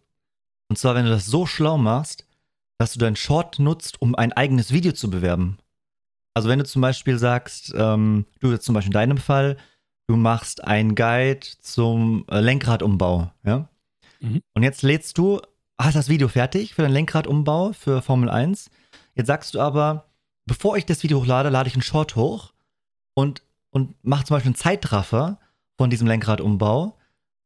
[0.68, 2.26] Und zwar, wenn du das so schlau machst,
[2.78, 5.58] dass du deinen Short nutzt, um ein eigenes Video zu bewerben.
[6.34, 9.56] Also wenn du zum Beispiel sagst, ähm, du jetzt zum Beispiel in deinem Fall,
[10.06, 13.68] du machst einen Guide zum äh, Lenkradumbau, ja?
[14.20, 14.42] Mhm.
[14.54, 15.40] Und jetzt lädst du,
[15.78, 18.70] hast das Video fertig für den Lenkradumbau für Formel 1.
[19.14, 20.04] Jetzt sagst du aber,
[20.46, 22.52] bevor ich das Video hochlade, lade ich einen Short hoch
[23.14, 25.38] und, und mache zum Beispiel einen Zeitraffer
[25.76, 26.96] von diesem Lenkradumbau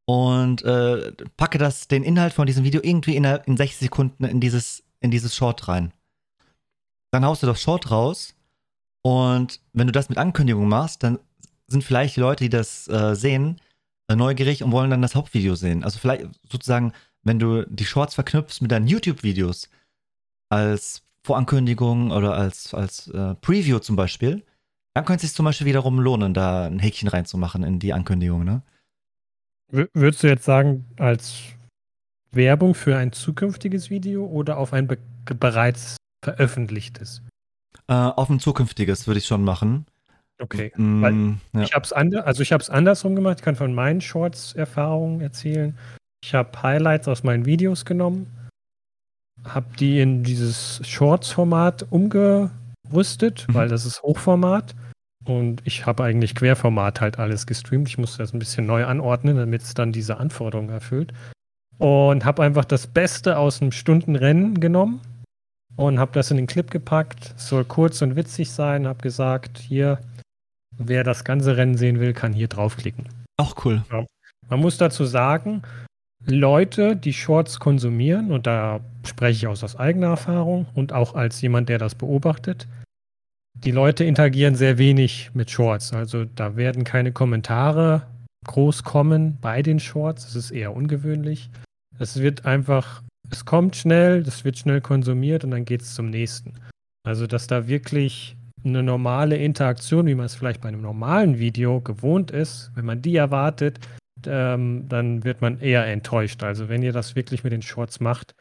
[0.06, 4.40] und äh, packe das, den Inhalt von diesem Video irgendwie in, in 60 Sekunden in
[4.40, 5.92] dieses, in dieses Short rein.
[7.10, 8.34] Dann haust du das Short raus
[9.02, 11.18] und wenn du das mit Ankündigung machst, dann
[11.66, 13.60] sind vielleicht die Leute, die das äh, sehen,
[14.08, 15.84] äh, neugierig und wollen dann das Hauptvideo sehen.
[15.84, 19.68] Also vielleicht sozusagen, wenn du die Shorts verknüpfst mit deinen YouTube-Videos
[20.48, 24.44] als Vorankündigung oder als, als äh, Preview zum Beispiel,
[24.94, 28.44] dann könnte es sich zum Beispiel wiederum lohnen, da ein Häkchen reinzumachen in die Ankündigung,
[28.44, 28.62] ne?
[29.70, 31.42] Würdest du jetzt sagen, als
[32.32, 37.22] Werbung für ein zukünftiges Video oder auf ein be bereits veröffentlichtes?
[37.86, 39.86] Äh, auf ein zukünftiges würde ich schon machen.
[40.40, 40.72] Okay.
[40.76, 41.14] Mm, Weil
[41.52, 41.62] ja.
[41.62, 43.38] Ich habe es ander also ich habe es andersrum gemacht.
[43.38, 45.76] Ich kann von meinen Shorts Erfahrungen erzählen.
[46.24, 48.26] Ich habe Highlights aus meinen Videos genommen,
[49.44, 53.54] habe die in dieses Shorts-Format umgerüstet, Mhm.
[53.54, 54.74] weil das ist Hochformat.
[55.24, 57.88] Und ich habe eigentlich Querformat halt alles gestreamt.
[57.88, 61.12] Ich musste das ein bisschen neu anordnen, damit es dann diese Anforderungen erfüllt.
[61.78, 65.00] Und habe einfach das Beste aus einem Stundenrennen genommen
[65.76, 67.34] und habe das in den Clip gepackt.
[67.36, 68.86] Es soll kurz und witzig sein.
[68.86, 69.98] Habe gesagt, hier,
[70.76, 73.08] wer das ganze Rennen sehen will, kann hier draufklicken.
[73.38, 73.82] Auch cool.
[74.48, 75.62] Man muss dazu sagen,
[76.26, 81.68] Leute, die Shorts konsumieren, und da spreche ich aus eigener Erfahrung und auch als jemand,
[81.68, 82.68] der das beobachtet,
[83.54, 85.92] die Leute interagieren sehr wenig mit Shorts.
[85.92, 88.02] Also da werden keine Kommentare
[88.46, 90.24] groß kommen bei den Shorts.
[90.24, 91.50] Das ist eher ungewöhnlich.
[91.98, 96.08] Es wird einfach, es kommt schnell, das wird schnell konsumiert und dann geht es zum
[96.08, 96.54] nächsten.
[97.06, 101.80] Also, dass da wirklich eine normale Interaktion, wie man es vielleicht bei einem normalen Video
[101.80, 103.78] gewohnt ist, wenn man die erwartet,
[104.26, 106.42] ähm, dann wird man eher enttäuscht.
[106.42, 108.34] Also wenn ihr das wirklich mit den Shorts macht,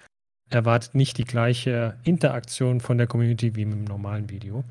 [0.49, 4.63] erwartet nicht die gleiche Interaktion von der Community wie mit dem normalen Video.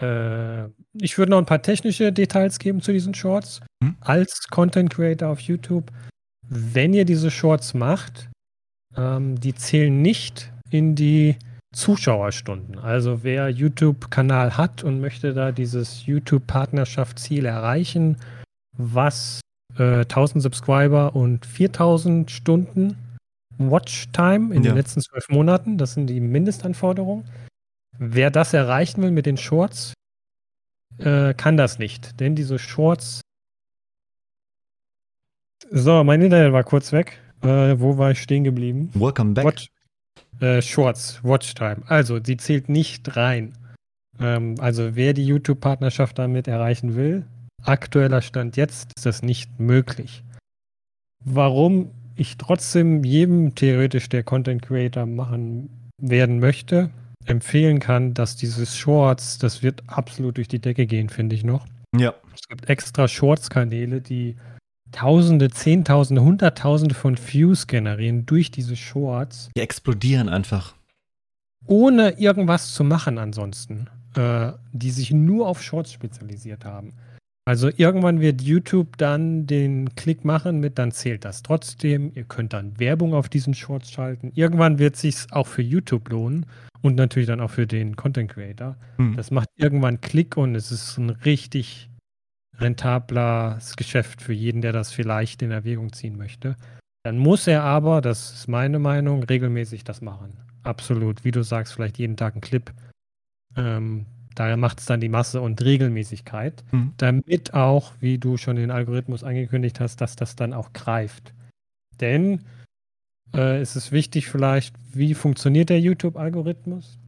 [0.00, 3.60] Äh, ich würde noch ein paar technische Details geben zu diesen Shorts.
[3.82, 3.96] Hm?
[4.00, 5.90] Als Content Creator auf YouTube,
[6.48, 8.28] wenn ihr diese Shorts macht,
[8.96, 11.36] ähm, die zählen nicht in die
[11.74, 12.78] Zuschauerstunden.
[12.78, 18.16] Also wer YouTube-Kanal hat und möchte da dieses YouTube-Partnerschaftsziel erreichen,
[18.76, 19.40] was
[19.78, 22.96] äh, 1000 Subscriber und 4000 Stunden
[23.58, 24.70] Watchtime in Ja.
[24.72, 27.24] den letzten zwölf Monaten, das sind die Mindestanforderungen.
[27.98, 29.92] Wer das erreichen will mit den Shorts,
[30.98, 33.20] äh, kann das nicht, denn diese Shorts.
[35.70, 37.18] So, mein Internet war kurz weg.
[37.42, 38.90] Äh, wo war ich stehen geblieben?
[38.94, 39.44] Welcome back.
[39.44, 39.68] Watch,
[40.40, 41.82] äh, Shorts, Watchtime.
[41.86, 43.52] Also, sie zählt nicht rein.
[44.20, 47.24] Ähm, also, wer die YouTube-Partnerschaft damit erreichen will,
[47.62, 50.22] aktueller Stand jetzt, ist das nicht möglich.
[51.24, 55.70] Warum ich trotzdem jedem theoretisch, der Content Creator machen
[56.00, 56.90] werden möchte,
[57.24, 61.66] empfehlen kann, dass dieses Shorts, das wird absolut durch die Decke gehen, finde ich noch.
[61.96, 62.14] Ja.
[62.34, 64.36] Es gibt extra Shorts-Kanäle, die
[64.90, 70.74] Tausende, Zehntausende, Hunderttausende von Views generieren durch diese Shorts, Die explodieren einfach.
[71.66, 76.92] ohne irgendwas zu machen ansonsten, äh, die sich nur auf Shorts spezialisiert haben.
[77.44, 82.12] Also irgendwann wird YouTube dann den Klick machen mit, dann zählt das trotzdem.
[82.14, 84.30] Ihr könnt dann Werbung auf diesen Shorts schalten.
[84.34, 86.46] Irgendwann wird sich auch für YouTube lohnen
[86.82, 88.76] und natürlich dann auch für den Content Creator.
[88.96, 89.16] Hm.
[89.16, 91.90] Das macht irgendwann Klick und es ist ein richtig
[92.58, 96.56] rentables Geschäft für jeden, der das vielleicht in Erwägung ziehen möchte.
[97.02, 100.38] Dann muss er aber, das ist meine Meinung, regelmäßig das machen.
[100.62, 101.24] Absolut.
[101.24, 102.72] Wie du sagst, vielleicht jeden Tag ein Clip.
[103.56, 106.94] Ähm, da macht es dann die Masse und Regelmäßigkeit, mhm.
[106.96, 111.32] damit auch, wie du schon den Algorithmus angekündigt hast, dass das dann auch greift.
[112.00, 112.40] Denn
[113.34, 116.98] äh, ist es wichtig vielleicht, wie funktioniert der YouTube-Algorithmus?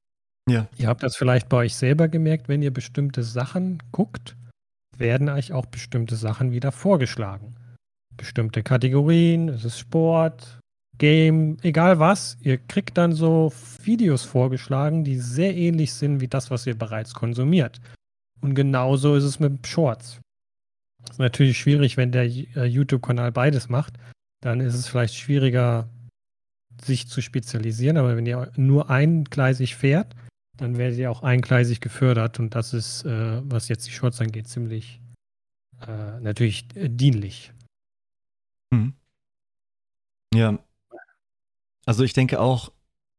[0.49, 0.69] Ja.
[0.77, 4.37] Ihr habt das vielleicht bei euch selber gemerkt, wenn ihr bestimmte Sachen guckt,
[4.97, 7.55] werden euch auch bestimmte Sachen wieder vorgeschlagen.
[8.17, 10.61] Bestimmte Kategorien, es ist Sport,
[10.99, 13.53] Game, egal was, ihr kriegt dann so
[13.83, 17.81] Videos vorgeschlagen, die sehr ähnlich sind wie das, was ihr bereits konsumiert.
[18.41, 20.21] Und genauso ist es mit Shorts.
[21.11, 23.95] Ist natürlich schwierig, wenn der äh, YouTube-Kanal beides macht.
[24.41, 25.89] Dann ist es vielleicht schwieriger,
[26.83, 27.97] sich zu spezialisieren.
[27.97, 30.15] Aber wenn ihr nur eingleisig fährt,
[30.57, 32.39] dann werdet ihr auch eingleisig gefördert.
[32.39, 35.01] Und das ist, äh, was jetzt die Shorts angeht, ziemlich
[35.87, 37.53] äh, natürlich äh, dienlich.
[38.71, 38.95] Mhm.
[40.33, 40.59] Ja,
[41.87, 42.73] also ich denke auch,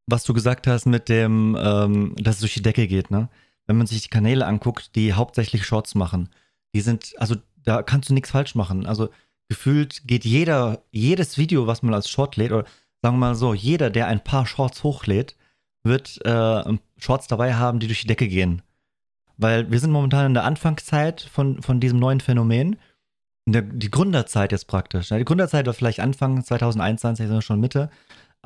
[0.06, 3.28] was du gesagt hast mit dem, ähm, dass es durch die Decke geht, ne?
[3.66, 6.28] Wenn man sich die Kanäle anguckt, die hauptsächlich Shorts machen,
[6.74, 8.86] die sind, also da kannst du nichts falsch machen.
[8.86, 9.08] Also
[9.48, 12.64] gefühlt geht jeder, jedes Video, was man als Short lädt, oder
[13.02, 15.36] sagen wir mal so, jeder, der ein paar Shorts hochlädt,
[15.82, 18.62] wird äh, Shorts dabei haben, die durch die Decke gehen.
[19.36, 22.76] Weil wir sind momentan in der Anfangszeit von, von diesem neuen Phänomen.
[23.46, 25.08] Der, die Gründerzeit jetzt praktisch.
[25.08, 27.90] Die Gründerzeit war vielleicht Anfang 2021, sind wir schon Mitte.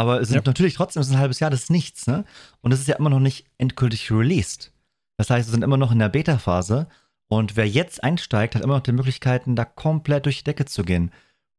[0.00, 0.40] Aber es ist ja.
[0.42, 2.24] natürlich trotzdem, es ist ein halbes Jahr, das ist nichts, ne?
[2.62, 4.72] Und es ist ja immer noch nicht endgültig released.
[5.18, 6.88] Das heißt, wir sind immer noch in der Beta-Phase.
[7.28, 10.84] Und wer jetzt einsteigt, hat immer noch die Möglichkeiten, da komplett durch die Decke zu
[10.84, 11.12] gehen.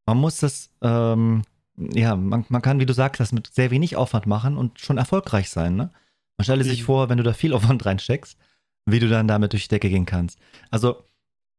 [0.07, 1.43] Man muss das, ähm,
[1.77, 4.97] ja, man, man kann, wie du sagst, das mit sehr wenig Aufwand machen und schon
[4.97, 5.91] erfolgreich sein, ne?
[6.39, 8.39] Man stelle sich vor, wenn du da viel Aufwand reinsteckst,
[8.87, 10.39] wie du dann damit durch die Decke gehen kannst.
[10.71, 11.03] Also,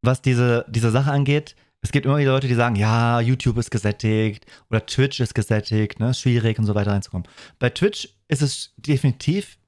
[0.02, 3.70] was diese, diese Sache angeht, es gibt immer wieder Leute, die sagen, ja, YouTube ist
[3.70, 7.26] gesättigt oder Twitch ist gesättigt, ne, schwierig und so weiter reinzukommen.
[7.58, 9.58] Bei Twitch ist es definitiv,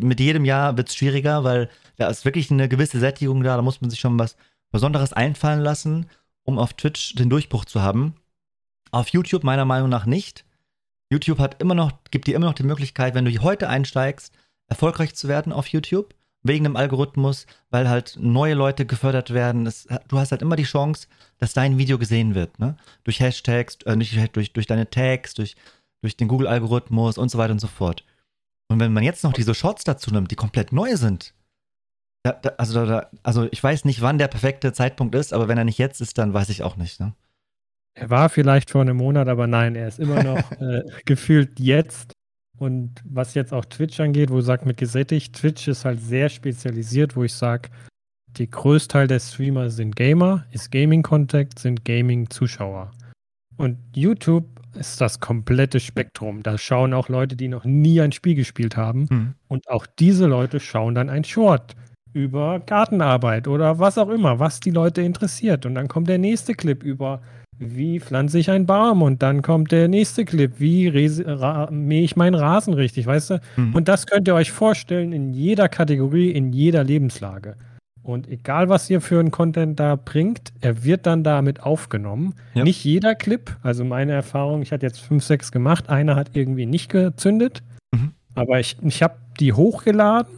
[0.00, 3.62] mit jedem Jahr wird es schwieriger, weil da ist wirklich eine gewisse Sättigung da, da
[3.62, 4.36] muss man sich schon was
[4.70, 6.06] Besonderes einfallen lassen,
[6.42, 8.14] um auf Twitch den Durchbruch zu haben.
[8.90, 10.46] Auf YouTube meiner Meinung nach nicht.
[11.10, 14.32] YouTube hat immer noch, gibt dir immer noch die Möglichkeit, wenn du heute einsteigst,
[14.68, 16.14] erfolgreich zu werden auf YouTube,
[16.48, 19.66] wegen dem Algorithmus, weil halt neue Leute gefördert werden.
[19.66, 21.06] Es, du hast halt immer die Chance,
[21.38, 22.76] dass dein Video gesehen wird, ne?
[23.04, 25.54] Durch Hashtags, äh, nicht durch, durch deine Tags, durch,
[26.00, 28.04] durch den Google-Algorithmus und so weiter und so fort.
[28.68, 31.34] Und wenn man jetzt noch diese Shorts dazu nimmt, die komplett neu sind,
[32.24, 35.58] da, da, also, da, also ich weiß nicht, wann der perfekte Zeitpunkt ist, aber wenn
[35.58, 37.00] er nicht jetzt ist, dann weiß ich auch nicht.
[37.00, 37.14] Ne?
[37.94, 42.12] Er war vielleicht vor einem Monat, aber nein, er ist immer noch äh, gefühlt jetzt.
[42.58, 46.28] Und was jetzt auch Twitch angeht, wo du sagst mit gesättigt, Twitch ist halt sehr
[46.28, 47.68] spezialisiert, wo ich sage,
[48.36, 52.90] die Größteil der Streamer sind Gamer, ist Gaming-Contact, sind Gaming-Zuschauer.
[53.56, 54.44] Und YouTube
[54.74, 56.42] ist das komplette Spektrum.
[56.42, 59.06] Da schauen auch Leute, die noch nie ein Spiel gespielt haben.
[59.10, 59.34] Mhm.
[59.48, 61.74] Und auch diese Leute schauen dann ein Short
[62.12, 65.66] über Gartenarbeit oder was auch immer, was die Leute interessiert.
[65.66, 67.20] Und dann kommt der nächste Clip über
[67.58, 70.90] wie pflanze ich einen Baum und dann kommt der nächste Clip, wie
[71.70, 73.40] mähe ich meinen Rasen richtig, weißt du?
[73.56, 73.74] Mhm.
[73.74, 77.56] Und das könnt ihr euch vorstellen in jeder Kategorie, in jeder Lebenslage.
[78.02, 82.34] Und egal, was ihr für einen Content da bringt, er wird dann damit aufgenommen.
[82.54, 82.64] Ja.
[82.64, 86.64] Nicht jeder Clip, also meine Erfahrung, ich hatte jetzt fünf, sechs gemacht, einer hat irgendwie
[86.64, 88.12] nicht gezündet, mhm.
[88.34, 90.32] aber ich, ich habe die hochgeladen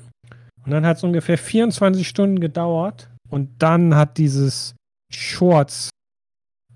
[0.65, 4.75] und dann hat es ungefähr 24 Stunden gedauert und dann hat dieses
[5.13, 5.91] Shorts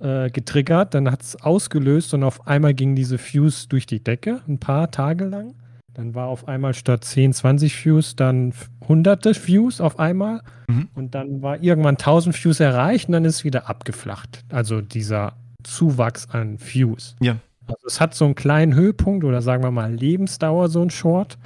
[0.05, 4.43] äh, getriggert, dann hat es ausgelöst und auf einmal ging diese Fuse durch die Decke,
[4.47, 5.55] ein paar Tage lang.
[5.95, 8.53] Dann war auf einmal statt 10, 20 Fuse dann
[8.87, 10.43] hunderte Fuse auf einmal.
[10.69, 10.89] Mhm.
[10.95, 14.45] Und dann war irgendwann 1000 Fuse erreicht und dann ist es wieder abgeflacht.
[14.51, 17.15] Also dieser Zuwachs an Fuse.
[17.21, 17.37] Ja.
[17.67, 21.39] Also es hat so einen kleinen Höhepunkt oder sagen wir mal Lebensdauer, so ein Short.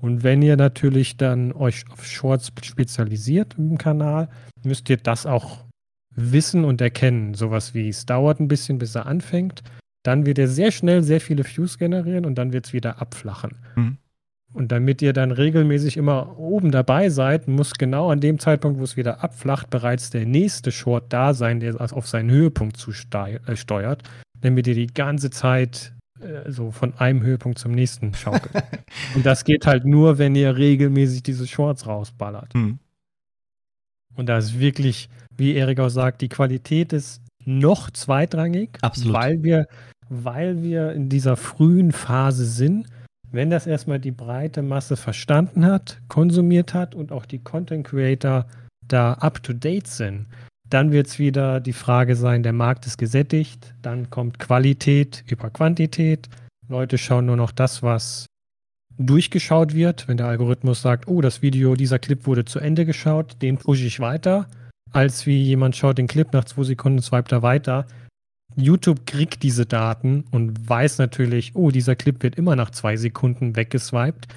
[0.00, 4.28] Und wenn ihr natürlich dann euch auf Shorts spezialisiert im Kanal,
[4.62, 5.65] müsst ihr das auch
[6.16, 7.34] wissen und erkennen.
[7.34, 9.62] Sowas wie, es dauert ein bisschen, bis er anfängt.
[10.02, 13.56] Dann wird er sehr schnell sehr viele Views generieren und dann wird es wieder abflachen.
[13.76, 13.98] Mhm.
[14.52, 18.84] Und damit ihr dann regelmäßig immer oben dabei seid, muss genau an dem Zeitpunkt, wo
[18.84, 23.56] es wieder abflacht, bereits der nächste Short da sein, der auf seinen Höhepunkt zu äh,
[23.56, 24.02] steuert,
[24.40, 28.64] damit ihr die ganze Zeit äh, so von einem Höhepunkt zum nächsten schaukelt.
[29.14, 32.54] und das geht halt nur, wenn ihr regelmäßig diese Shorts rausballert.
[32.54, 32.78] Mhm.
[34.14, 39.14] Und da ist wirklich wie Erik auch sagt, die Qualität ist noch zweitrangig, Absolut.
[39.14, 39.66] weil wir,
[40.08, 42.86] weil wir in dieser frühen Phase sind.
[43.30, 48.46] Wenn das erstmal die breite Masse verstanden hat, konsumiert hat und auch die Content Creator
[48.86, 50.26] da up to date sind,
[50.68, 55.50] dann wird es wieder die Frage sein, der Markt ist gesättigt, dann kommt Qualität über
[55.50, 56.28] Quantität.
[56.68, 58.26] Leute schauen nur noch das, was
[58.98, 60.08] durchgeschaut wird.
[60.08, 63.86] Wenn der Algorithmus sagt, oh, das Video, dieser Clip wurde zu Ende geschaut, den pushe
[63.86, 64.48] ich weiter,
[64.92, 67.86] als wie jemand schaut den Clip nach zwei Sekunden, swipet er weiter.
[68.56, 73.56] YouTube kriegt diese Daten und weiß natürlich, oh, dieser Clip wird immer nach zwei Sekunden
[73.56, 74.28] weggeswiped.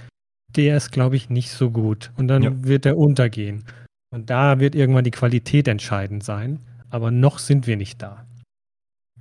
[0.55, 2.11] Der ist, glaube ich, nicht so gut.
[2.17, 2.51] Und dann ja.
[2.63, 3.63] wird er untergehen.
[4.11, 6.59] Und da wird irgendwann die Qualität entscheidend sein.
[6.89, 8.25] Aber noch sind wir nicht da.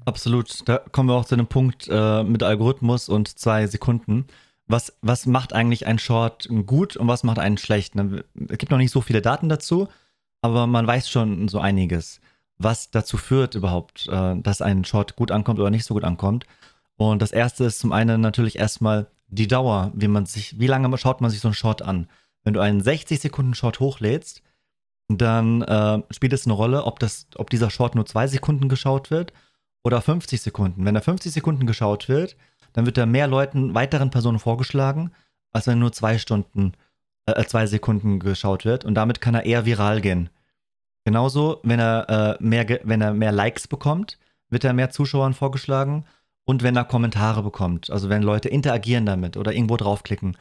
[0.04, 0.66] Absolut.
[0.66, 4.26] Da kommen wir auch zu einem Punkt äh, mit Algorithmus und zwei Sekunden.
[4.66, 7.94] Was, was macht eigentlich ein Short gut und was macht einen schlecht?
[7.94, 8.24] Ne?
[8.48, 9.88] Es gibt noch nicht so viele Daten dazu,
[10.40, 12.20] aber man weiß schon so einiges,
[12.58, 16.46] was dazu führt überhaupt, äh, dass ein Short gut ankommt oder nicht so gut ankommt.
[16.96, 20.96] Und das erste ist zum einen natürlich erstmal die Dauer, wie man sich, wie lange
[20.98, 22.08] schaut man sich so einen Short an?
[22.44, 24.42] Wenn du einen 60 Sekunden Short hochlädst,
[25.08, 29.10] dann äh, spielt es eine Rolle, ob, das, ob dieser Short nur zwei Sekunden geschaut
[29.10, 29.32] wird
[29.82, 30.84] oder 50 Sekunden.
[30.84, 32.36] Wenn er 50 Sekunden geschaut wird,
[32.72, 35.12] dann wird er mehr Leuten, weiteren Personen vorgeschlagen,
[35.52, 36.72] als wenn nur zwei Stunden,
[37.36, 38.84] äh, zwei Sekunden geschaut wird.
[38.84, 40.30] Und damit kann er eher viral gehen.
[41.04, 44.18] Genauso, wenn er, äh, mehr, wenn er mehr Likes bekommt,
[44.50, 46.04] wird er mehr Zuschauern vorgeschlagen.
[46.44, 50.36] Und wenn er Kommentare bekommt, also wenn Leute interagieren damit oder irgendwo draufklicken,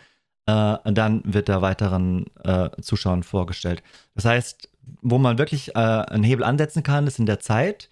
[0.46, 3.84] äh, dann wird er weiteren äh, Zuschauern vorgestellt.
[4.16, 4.70] Das heißt,
[5.02, 7.90] wo man wirklich äh, einen Hebel ansetzen kann, ist in der Zeit.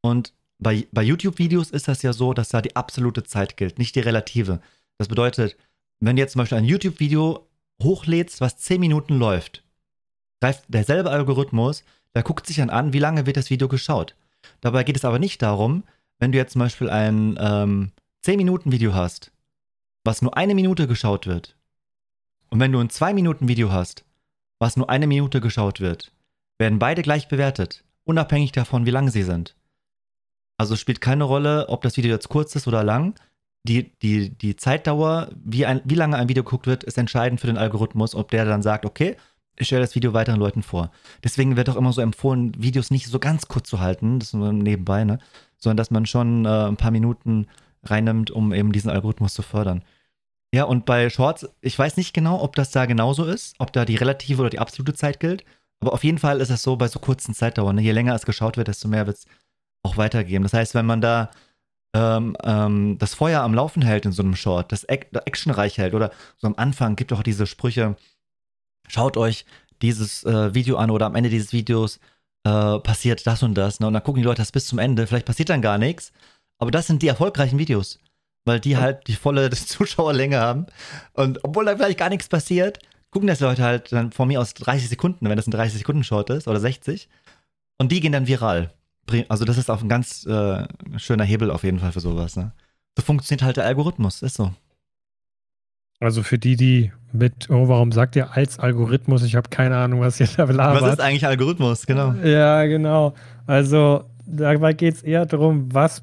[0.00, 3.94] Und bei, bei YouTube-Videos ist das ja so, dass da die absolute Zeit gilt, nicht
[3.94, 4.60] die relative.
[4.98, 5.56] Das bedeutet,
[6.00, 7.46] wenn jetzt zum Beispiel ein YouTube-Video
[7.84, 9.62] hochlädst, was 10 Minuten läuft,
[10.40, 14.16] greift derselbe Algorithmus, der guckt sich dann an, wie lange wird das Video geschaut.
[14.60, 15.84] Dabei geht es aber nicht darum,
[16.18, 17.92] wenn du jetzt zum Beispiel ein ähm,
[18.24, 19.30] 10-Minuten-Video hast,
[20.02, 21.56] was nur eine Minute geschaut wird,
[22.54, 24.04] und wenn du ein 2-Minuten-Video hast,
[24.60, 26.12] was nur eine Minute geschaut wird,
[26.56, 29.56] werden beide gleich bewertet, unabhängig davon, wie lang sie sind.
[30.56, 33.18] Also spielt keine Rolle, ob das Video jetzt kurz ist oder lang.
[33.66, 37.46] Die, die, die Zeitdauer, wie, ein, wie lange ein Video geguckt wird, ist entscheidend für
[37.46, 39.16] den Algorithmus, ob der dann sagt, okay,
[39.56, 40.90] ich stelle das Video weiteren Leuten vor.
[41.22, 44.34] Deswegen wird auch immer so empfohlen, Videos nicht so ganz kurz zu halten, das ist
[44.34, 45.18] nur nebenbei, ne?
[45.56, 47.46] sondern dass man schon äh, ein paar Minuten
[47.84, 49.82] reinnimmt, um eben diesen Algorithmus zu fördern.
[50.52, 53.84] Ja, und bei Shorts, ich weiß nicht genau, ob das da genauso ist, ob da
[53.84, 55.44] die relative oder die absolute Zeit gilt,
[55.80, 57.76] aber auf jeden Fall ist es so bei so kurzen Zeitdauern.
[57.76, 57.82] Ne?
[57.82, 59.26] Je länger es geschaut wird, desto mehr wird es
[59.82, 60.44] auch weitergeben.
[60.44, 61.30] Das heißt, wenn man da
[61.94, 66.10] ähm, ähm, das Feuer am Laufen hält in so einem Short, das actionreich hält oder
[66.36, 67.96] so am Anfang gibt auch diese Sprüche,
[68.88, 69.46] schaut euch
[69.80, 72.00] dieses äh, Video an oder am Ende dieses Videos
[72.44, 73.80] äh, passiert das und das.
[73.80, 73.86] Ne?
[73.86, 75.06] Und dann gucken die Leute das bis zum Ende.
[75.06, 76.12] Vielleicht passiert dann gar nichts.
[76.58, 78.00] Aber das sind die erfolgreichen Videos,
[78.44, 80.66] weil die halt die volle Zuschauerlänge haben.
[81.12, 82.78] Und obwohl da vielleicht gar nichts passiert,
[83.10, 86.04] gucken das Leute halt dann von mir aus 30 Sekunden, wenn das ein 30 Sekunden
[86.04, 87.08] Short ist oder 60.
[87.78, 88.72] Und die gehen dann viral.
[89.28, 92.36] Also das ist auch ein ganz äh, schöner Hebel auf jeden Fall für sowas.
[92.36, 92.52] Ne?
[92.96, 94.52] So funktioniert halt der Algorithmus, ist so.
[96.00, 99.22] Also für die, die mit, oh, warum sagt ihr als Algorithmus?
[99.22, 100.82] Ich habe keine Ahnung, was ihr da labert.
[100.82, 101.86] Was ist eigentlich Algorithmus?
[101.86, 102.12] Genau.
[102.24, 103.14] Ja, genau.
[103.46, 106.02] Also dabei geht es eher darum, was,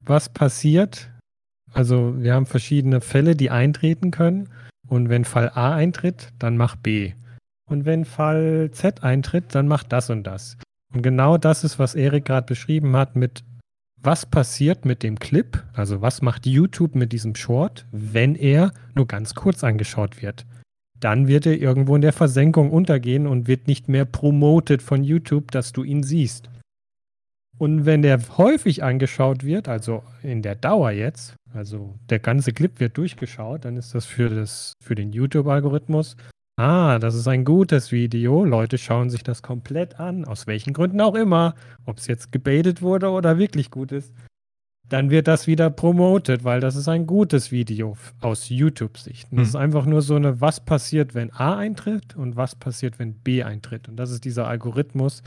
[0.00, 1.10] was passiert.
[1.72, 4.48] Also wir haben verschiedene Fälle, die eintreten können.
[4.88, 7.14] Und wenn Fall A eintritt, dann mach B.
[7.64, 10.58] Und wenn Fall Z eintritt, dann mach das und das.
[10.92, 13.44] Und genau das ist, was Erik gerade beschrieben hat mit
[14.04, 19.06] was passiert mit dem Clip, also was macht YouTube mit diesem Short, wenn er nur
[19.06, 20.44] ganz kurz angeschaut wird.
[20.98, 25.52] Dann wird er irgendwo in der Versenkung untergehen und wird nicht mehr promoted von YouTube,
[25.52, 26.50] dass du ihn siehst.
[27.58, 32.80] Und wenn der häufig angeschaut wird, also in der Dauer jetzt, also der ganze Clip
[32.80, 36.16] wird durchgeschaut, dann ist das für, das, für den YouTube-Algorithmus
[36.56, 38.44] Ah, das ist ein gutes Video.
[38.44, 41.54] Leute schauen sich das komplett an, aus welchen Gründen auch immer,
[41.86, 44.12] ob es jetzt gebaitet wurde oder wirklich gut ist.
[44.88, 49.28] Dann wird das wieder promoted, weil das ist ein gutes Video aus YouTube-Sicht.
[49.30, 49.44] Das hm.
[49.44, 53.42] ist einfach nur so eine, was passiert, wenn A eintritt und was passiert, wenn B
[53.42, 53.88] eintritt.
[53.88, 55.22] Und das ist dieser Algorithmus,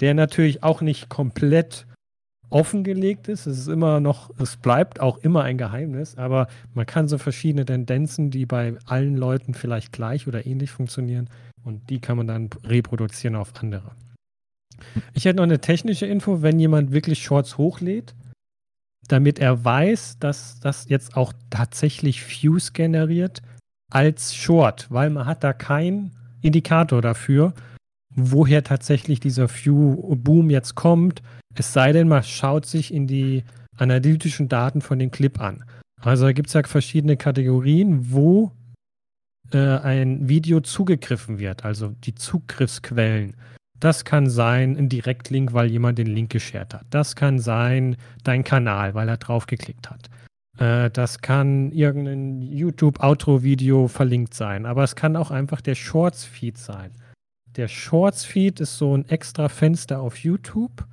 [0.00, 1.88] der natürlich auch nicht komplett
[2.50, 3.46] offengelegt ist.
[3.46, 7.64] Es ist immer noch, es bleibt auch immer ein Geheimnis, aber man kann so verschiedene
[7.64, 11.28] Tendenzen, die bei allen Leuten vielleicht gleich oder ähnlich funktionieren,
[11.64, 13.90] und die kann man dann reproduzieren auf andere.
[15.12, 18.14] Ich hätte noch eine technische Info, wenn jemand wirklich Shorts hochlädt,
[19.08, 23.42] damit er weiß, dass das jetzt auch tatsächlich Views generiert
[23.90, 27.54] als Short, weil man hat da keinen Indikator dafür,
[28.18, 31.22] woher tatsächlich dieser View-Boom jetzt kommt.
[31.54, 33.44] Es sei denn, man schaut sich in die
[33.76, 35.64] analytischen Daten von dem Clip an.
[36.00, 38.52] Also da gibt es ja verschiedene Kategorien, wo
[39.52, 43.34] äh, ein Video zugegriffen wird, also die Zugriffsquellen.
[43.80, 46.86] Das kann sein ein Direktlink, weil jemand den Link geshared hat.
[46.90, 50.10] Das kann sein dein Kanal, weil er draufgeklickt hat.
[50.58, 54.66] Äh, das kann irgendein YouTube-Outro-Video verlinkt sein.
[54.66, 56.90] Aber es kann auch einfach der Shorts-Feed sein.
[57.56, 60.86] Der Shorts-Feed ist so ein extra Fenster auf YouTube,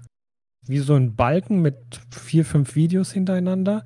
[0.65, 1.77] wie so ein Balken mit
[2.11, 3.83] vier, fünf Videos hintereinander,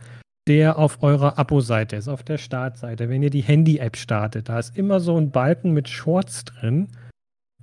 [0.47, 3.09] der auf eurer Abo-Seite ist, auf der Startseite.
[3.09, 6.88] Wenn ihr die Handy-App startet, da ist immer so ein Balken mit Shorts drin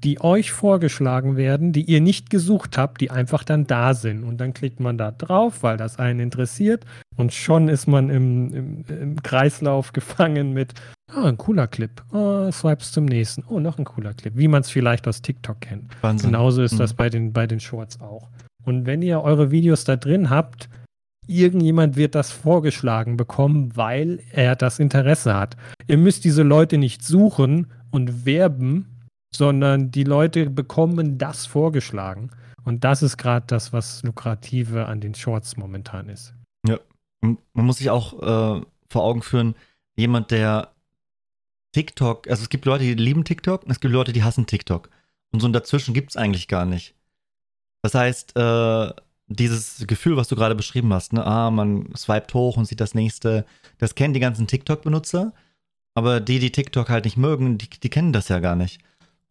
[0.05, 4.25] die euch vorgeschlagen werden, die ihr nicht gesucht habt, die einfach dann da sind.
[4.25, 6.85] Und dann klickt man da drauf, weil das einen interessiert.
[7.17, 10.75] Und schon ist man im, im, im Kreislauf gefangen mit,
[11.11, 11.91] ah, ein cooler Clip.
[12.13, 13.43] Oh, swipes zum nächsten.
[13.49, 14.37] Oh, noch ein cooler Clip.
[14.37, 15.91] Wie man es vielleicht aus TikTok kennt.
[16.03, 16.31] Wahnsinn.
[16.31, 16.79] Genauso ist mhm.
[16.79, 18.29] das bei den, bei den Shorts auch.
[18.65, 20.69] Und wenn ihr eure Videos da drin habt,
[21.27, 25.57] irgendjemand wird das vorgeschlagen bekommen, weil er das Interesse hat.
[25.87, 28.96] Ihr müsst diese Leute nicht suchen und werben,
[29.37, 32.31] sondern die Leute bekommen das vorgeschlagen.
[32.65, 36.35] Und das ist gerade das, was lukrative an den Shorts momentan ist.
[36.67, 36.79] Ja,
[37.21, 39.55] man muss sich auch äh, vor Augen führen,
[39.95, 40.73] jemand, der
[41.73, 44.91] TikTok, also es gibt Leute, die lieben TikTok und es gibt Leute, die hassen TikTok.
[45.33, 46.95] Und so ein Dazwischen gibt es eigentlich gar nicht.
[47.83, 48.91] Das heißt, äh,
[49.29, 52.95] dieses Gefühl, was du gerade beschrieben hast, ne, ah, man swiped hoch und sieht das
[52.95, 53.45] nächste,
[53.79, 55.33] das kennen die ganzen TikTok-Benutzer,
[55.95, 58.81] aber die, die TikTok halt nicht mögen, die, die kennen das ja gar nicht.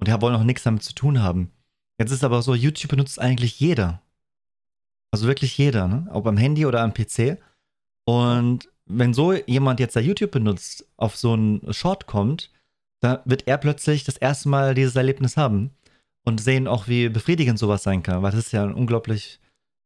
[0.06, 1.52] Und die wollen auch nichts damit zu tun haben.
[1.98, 4.02] Jetzt ist aber so, YouTube benutzt eigentlich jeder.
[5.12, 6.08] Also wirklich jeder, ne?
[6.12, 7.40] Ob am Handy oder am PC.
[8.06, 12.52] Und wenn so jemand jetzt da YouTube benutzt, auf so einen Short kommt,
[13.00, 15.72] da wird er plötzlich das erste Mal dieses Erlebnis haben
[16.24, 19.40] und sehen auch, wie befriedigend sowas sein kann, weil das ist ja ein unglaublich.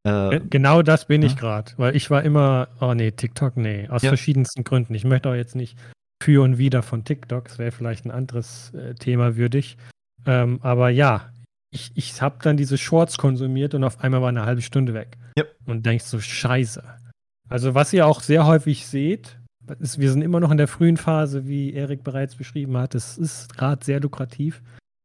[0.03, 1.28] Äh, genau das bin ja?
[1.28, 4.09] ich gerade, weil ich war immer, oh nee, TikTok, nee, aus ja.
[4.09, 4.95] verschiedensten Gründen.
[4.95, 5.78] Ich möchte auch jetzt nicht
[6.22, 9.78] für und wieder von TikTok, das wäre vielleicht ein anderes äh, Thema würdig.
[10.26, 11.32] Ähm, aber ja,
[11.72, 15.17] ich, ich habe dann diese Shorts konsumiert und auf einmal war eine halbe Stunde weg.
[15.38, 15.55] Yep.
[15.65, 16.84] Und denkst so, scheiße.
[17.47, 19.39] Also was ihr auch sehr häufig seht,
[19.80, 22.95] ist, wir sind immer noch in der frühen Phase, wie Erik bereits beschrieben hat.
[22.95, 24.61] Es ist gerade sehr lukrativ.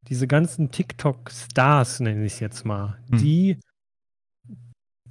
[0.09, 3.19] Diese ganzen TikTok-Stars, nenne ich es jetzt mal, hm.
[3.19, 3.59] die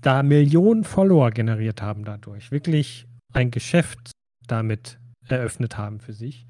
[0.01, 4.11] da Millionen Follower generiert haben dadurch, wirklich ein Geschäft
[4.47, 6.45] damit eröffnet haben für sich.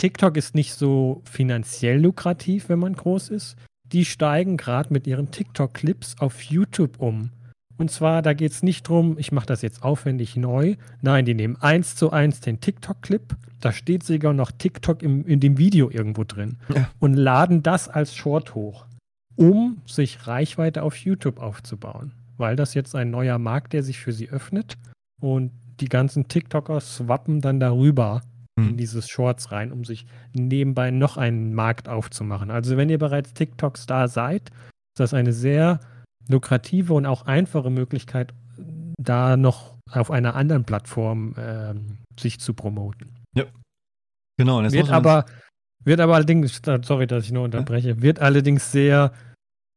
[0.00, 3.56] TikTok ist nicht so finanziell lukrativ, wenn man groß ist.
[3.92, 7.32] Die steigen gerade mit ihren TikTok-Clips auf YouTube um.
[7.76, 10.76] Und zwar, da geht es nicht darum, ich mache das jetzt aufwendig neu.
[11.02, 13.36] Nein, die nehmen eins zu eins den TikTok-Clip.
[13.60, 16.56] Da steht sogar noch TikTok im, in dem Video irgendwo drin.
[16.74, 16.88] Ja.
[16.98, 18.86] Und laden das als Short hoch,
[19.36, 22.12] um sich Reichweite auf YouTube aufzubauen.
[22.38, 24.78] Weil das jetzt ein neuer Markt, der sich für sie öffnet.
[25.20, 28.22] Und die ganzen TikToker swappen dann darüber
[28.62, 28.76] in hm.
[28.76, 32.50] dieses Shorts rein, um sich nebenbei noch einen Markt aufzumachen.
[32.50, 35.80] Also wenn ihr bereits TikTok-Star seid, ist das eine sehr
[36.28, 38.32] lukrative und auch einfache Möglichkeit,
[38.98, 41.74] da noch auf einer anderen Plattform äh,
[42.18, 43.16] sich zu promoten.
[43.34, 43.44] Ja.
[44.36, 44.62] Genau.
[44.62, 45.26] wird aber,
[45.84, 49.12] wird aber allerdings, sorry, dass ich nur unterbreche, wird allerdings sehr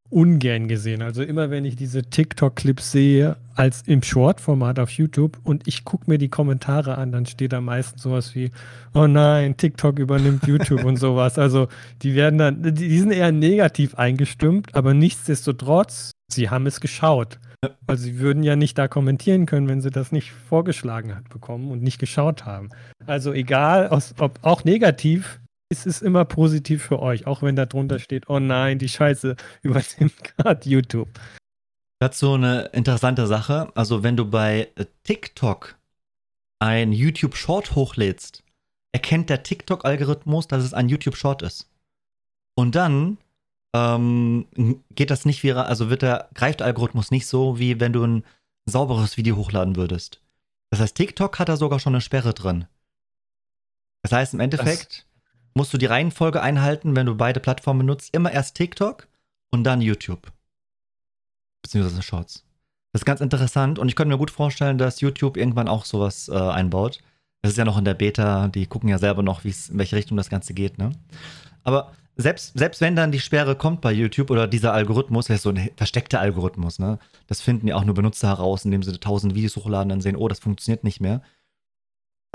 [0.09, 1.01] ungern gesehen.
[1.01, 6.09] Also immer wenn ich diese TikTok-Clips sehe, als im Short-Format auf YouTube und ich gucke
[6.09, 8.51] mir die Kommentare an, dann steht da meistens sowas wie,
[8.93, 11.37] oh nein, TikTok übernimmt YouTube und sowas.
[11.37, 11.67] Also
[12.01, 17.39] die werden dann, die, sind eher negativ eingestimmt, aber nichtsdestotrotz, sie haben es geschaut.
[17.87, 21.71] Also sie würden ja nicht da kommentieren können, wenn sie das nicht vorgeschlagen hat bekommen
[21.71, 22.69] und nicht geschaut haben.
[23.05, 25.39] Also egal, ob auch negativ,
[25.69, 29.35] es ist immer positiv für euch, auch wenn da drunter steht, oh nein, die Scheiße
[29.61, 31.09] übernimmt gerade YouTube.
[31.99, 33.71] Dazu eine interessante Sache.
[33.75, 34.69] Also, wenn du bei
[35.03, 35.77] TikTok
[36.59, 38.43] ein YouTube Short hochlädst,
[38.91, 41.69] erkennt der TikTok-Algorithmus, dass es ein YouTube Short ist.
[42.55, 43.17] Und dann
[43.73, 44.45] ähm,
[44.93, 48.03] geht das nicht viral, also wird der, greift der Algorithmus nicht so, wie wenn du
[48.03, 48.23] ein
[48.65, 50.21] sauberes Video hochladen würdest.
[50.69, 52.65] Das heißt, TikTok hat da sogar schon eine Sperre drin.
[54.03, 55.05] Das heißt, im Endeffekt
[55.53, 58.13] musst du die Reihenfolge einhalten, wenn du beide Plattformen nutzt.
[58.13, 59.07] Immer erst TikTok
[59.51, 60.31] und dann YouTube.
[61.61, 62.43] Beziehungsweise Shorts.
[62.91, 66.29] Das ist ganz interessant und ich könnte mir gut vorstellen, dass YouTube irgendwann auch sowas
[66.29, 66.99] äh, einbaut.
[67.41, 70.15] Das ist ja noch in der Beta, die gucken ja selber noch, in welche Richtung
[70.15, 70.91] das Ganze geht, ne?
[71.63, 75.41] Aber selbst, selbst wenn dann die Sperre kommt bei YouTube oder dieser Algorithmus, der ist
[75.41, 76.99] so ein versteckter Algorithmus, ne?
[77.27, 80.27] Das finden ja auch nur Benutzer heraus, indem sie tausend Videos hochladen, dann sehen, oh,
[80.27, 81.21] das funktioniert nicht mehr.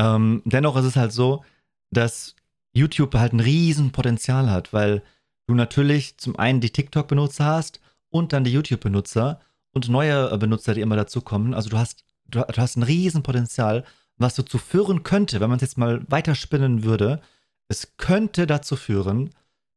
[0.00, 1.44] Ähm, dennoch ist es halt so,
[1.90, 2.34] dass
[2.78, 5.02] YouTube halt ein riesen Potenzial hat, weil
[5.46, 9.40] du natürlich zum einen die TikTok-Benutzer hast und dann die YouTube-Benutzer
[9.72, 11.54] und neue äh, Benutzer, die immer dazukommen.
[11.54, 13.84] Also du hast, du, du hast ein Riesenpotenzial,
[14.16, 17.20] was dazu führen könnte, wenn man es jetzt mal weiterspinnen würde,
[17.68, 19.30] es könnte dazu führen,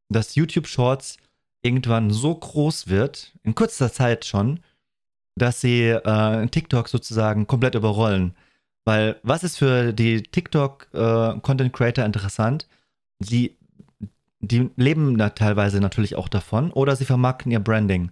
[0.08, 1.18] dass YouTube Shorts
[1.62, 4.60] irgendwann so groß wird, in kurzer Zeit schon,
[5.36, 8.34] dass sie äh, TikTok sozusagen komplett überrollen.
[8.84, 12.66] Weil was ist für die TikTok-Content äh, interessant?
[13.22, 13.56] Sie,
[14.40, 18.10] die leben da teilweise natürlich auch davon oder sie vermarkten ihr Branding.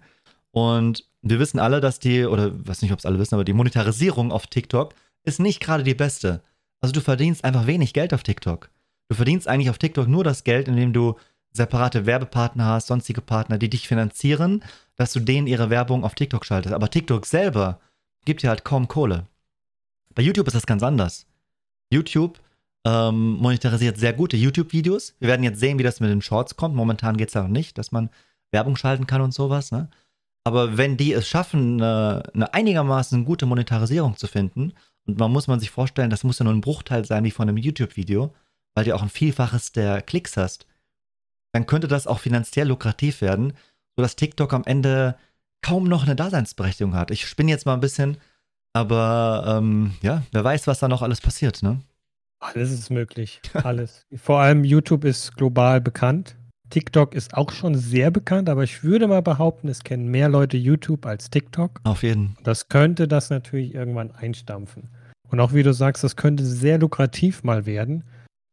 [0.52, 3.52] Und wir wissen alle, dass die, oder weiß nicht, ob es alle wissen, aber die
[3.52, 6.42] Monetarisierung auf TikTok ist nicht gerade die beste.
[6.80, 8.70] Also du verdienst einfach wenig Geld auf TikTok.
[9.08, 11.16] Du verdienst eigentlich auf TikTok nur das Geld, indem du
[11.52, 14.62] separate Werbepartner hast, sonstige Partner, die dich finanzieren,
[14.96, 16.74] dass du denen ihre Werbung auf TikTok schaltest.
[16.74, 17.80] Aber TikTok selber
[18.24, 19.26] gibt dir halt kaum Kohle.
[20.14, 21.26] Bei YouTube ist das ganz anders.
[21.90, 22.38] YouTube
[22.84, 25.14] ähm, monetarisiert sehr gute YouTube-Videos.
[25.18, 26.74] Wir werden jetzt sehen, wie das mit den Shorts kommt.
[26.74, 28.10] Momentan geht es ja noch nicht, dass man
[28.50, 29.70] Werbung schalten kann und sowas.
[29.70, 29.88] Ne?
[30.44, 34.72] Aber wenn die es schaffen, eine, eine einigermaßen gute Monetarisierung zu finden,
[35.06, 37.48] und man muss man sich vorstellen, das muss ja nur ein Bruchteil sein wie von
[37.48, 38.34] einem YouTube-Video,
[38.74, 40.66] weil du auch ein Vielfaches der Klicks hast,
[41.52, 43.54] dann könnte das auch finanziell lukrativ werden,
[43.96, 45.16] sodass TikTok am Ende
[45.62, 47.10] kaum noch eine Daseinsberechtigung hat.
[47.10, 48.18] Ich spinne jetzt mal ein bisschen,
[48.72, 51.80] aber ähm, ja, wer weiß, was da noch alles passiert, ne?
[52.40, 53.40] Alles ist möglich.
[53.52, 54.06] Alles.
[54.16, 56.36] Vor allem YouTube ist global bekannt.
[56.70, 60.56] TikTok ist auch schon sehr bekannt, aber ich würde mal behaupten, es kennen mehr Leute
[60.56, 61.80] YouTube als TikTok.
[61.84, 62.36] Auf jeden.
[62.44, 64.88] Das könnte das natürlich irgendwann einstampfen.
[65.28, 68.04] Und auch wie du sagst, das könnte sehr lukrativ mal werden.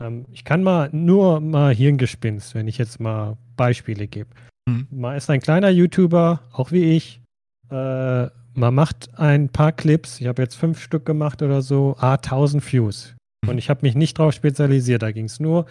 [0.01, 4.29] Ähm, ich kann mal nur mal Hirngespinst, wenn ich jetzt mal Beispiele gebe.
[4.67, 4.87] Mhm.
[4.91, 7.21] Man ist ein kleiner YouTuber, auch wie ich.
[7.69, 10.19] Äh, man macht ein paar Clips.
[10.19, 11.95] Ich habe jetzt fünf Stück gemacht oder so.
[11.99, 13.15] Ah, 1000 Views.
[13.47, 15.01] Und ich habe mich nicht darauf spezialisiert.
[15.01, 15.65] Da ging es nur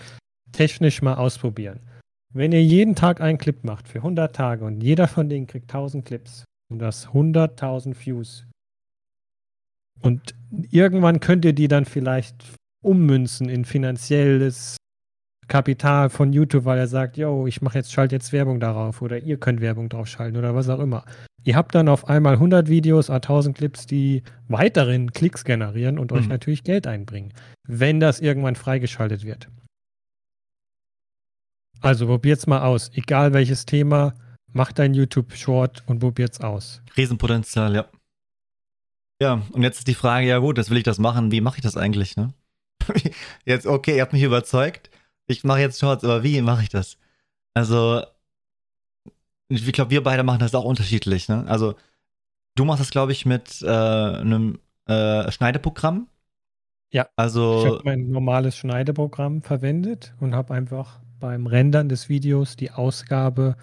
[0.53, 1.81] technisch mal ausprobieren.
[2.33, 5.70] Wenn ihr jeden Tag einen Clip macht für 100 Tage und jeder von denen kriegt
[5.72, 8.47] 1000 Clips und das 100.000 Views
[10.01, 10.35] und
[10.70, 12.45] irgendwann könnt ihr die dann vielleicht
[12.83, 14.77] ummünzen in finanzielles
[15.49, 19.18] Kapital von YouTube, weil er sagt, yo, ich mache jetzt, schalte jetzt Werbung darauf oder
[19.18, 21.05] ihr könnt Werbung drauf schalten oder was auch immer.
[21.44, 26.18] Ihr habt dann auf einmal 100 Videos, 1000 Clips, die weiteren Klicks generieren und mhm.
[26.18, 27.32] euch natürlich Geld einbringen,
[27.62, 29.49] wenn das irgendwann freigeschaltet wird.
[31.80, 32.90] Also probiert's mal aus.
[32.94, 34.14] Egal welches Thema,
[34.53, 36.82] mach dein YouTube-Short und probiert's aus.
[36.97, 37.86] Riesenpotenzial, ja.
[39.20, 41.59] Ja, und jetzt ist die Frage, ja gut, jetzt will ich das machen, wie mache
[41.59, 42.34] ich das eigentlich, ne?
[43.44, 44.90] jetzt, okay, ihr habt mich überzeugt,
[45.27, 46.99] ich mache jetzt Shorts, aber wie mache ich das?
[47.55, 48.03] Also,
[49.49, 51.45] ich glaube, wir beide machen das auch unterschiedlich, ne?
[51.47, 51.74] Also,
[52.55, 56.09] du machst das, glaube ich, mit äh, einem äh, Schneideprogramm.
[56.91, 62.57] Ja, also, ich habe mein normales Schneideprogramm verwendet und habe einfach beim Rendern des Videos
[62.57, 63.57] die Ausgabe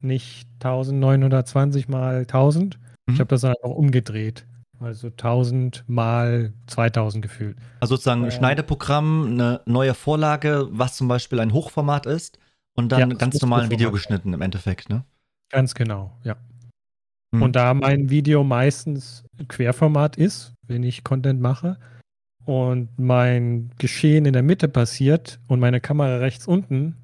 [0.00, 2.78] nicht 1920 mal 1000.
[3.06, 3.14] Mhm.
[3.14, 4.46] Ich habe das einfach umgedreht.
[4.80, 7.56] Also 1000 mal 2000 gefühlt.
[7.80, 12.38] Also sozusagen ein Schneideprogramm, eine neue Vorlage, was zum Beispiel ein Hochformat ist
[12.74, 15.04] und dann ja, ganz normal ein Video geschnitten im Endeffekt, ne?
[15.50, 16.36] Ganz genau, ja.
[17.32, 17.42] Mhm.
[17.42, 21.78] Und da mein Video meistens Querformat ist, wenn ich Content mache,
[22.46, 26.96] und mein Geschehen in der Mitte passiert und meine Kamera rechts unten,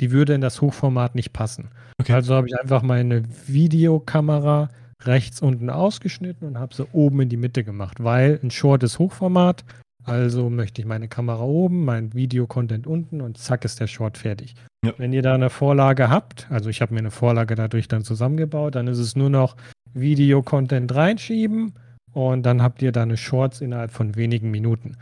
[0.00, 1.70] die würde in das Hochformat nicht passen.
[2.00, 2.14] Okay.
[2.14, 4.70] Also habe ich einfach meine Videokamera
[5.06, 8.98] rechts unten ausgeschnitten und habe sie oben in die Mitte gemacht, weil ein Short ist
[8.98, 9.64] Hochformat,
[10.04, 14.54] also möchte ich meine Kamera oben, mein Video-Content unten und zack ist der Short fertig.
[14.84, 14.92] Ja.
[14.98, 18.74] Wenn ihr da eine Vorlage habt, also ich habe mir eine Vorlage dadurch dann zusammengebaut,
[18.74, 19.56] dann ist es nur noch
[19.94, 21.74] Video-Content reinschieben
[22.12, 24.96] und dann habt ihr da eine Shorts innerhalb von wenigen Minuten.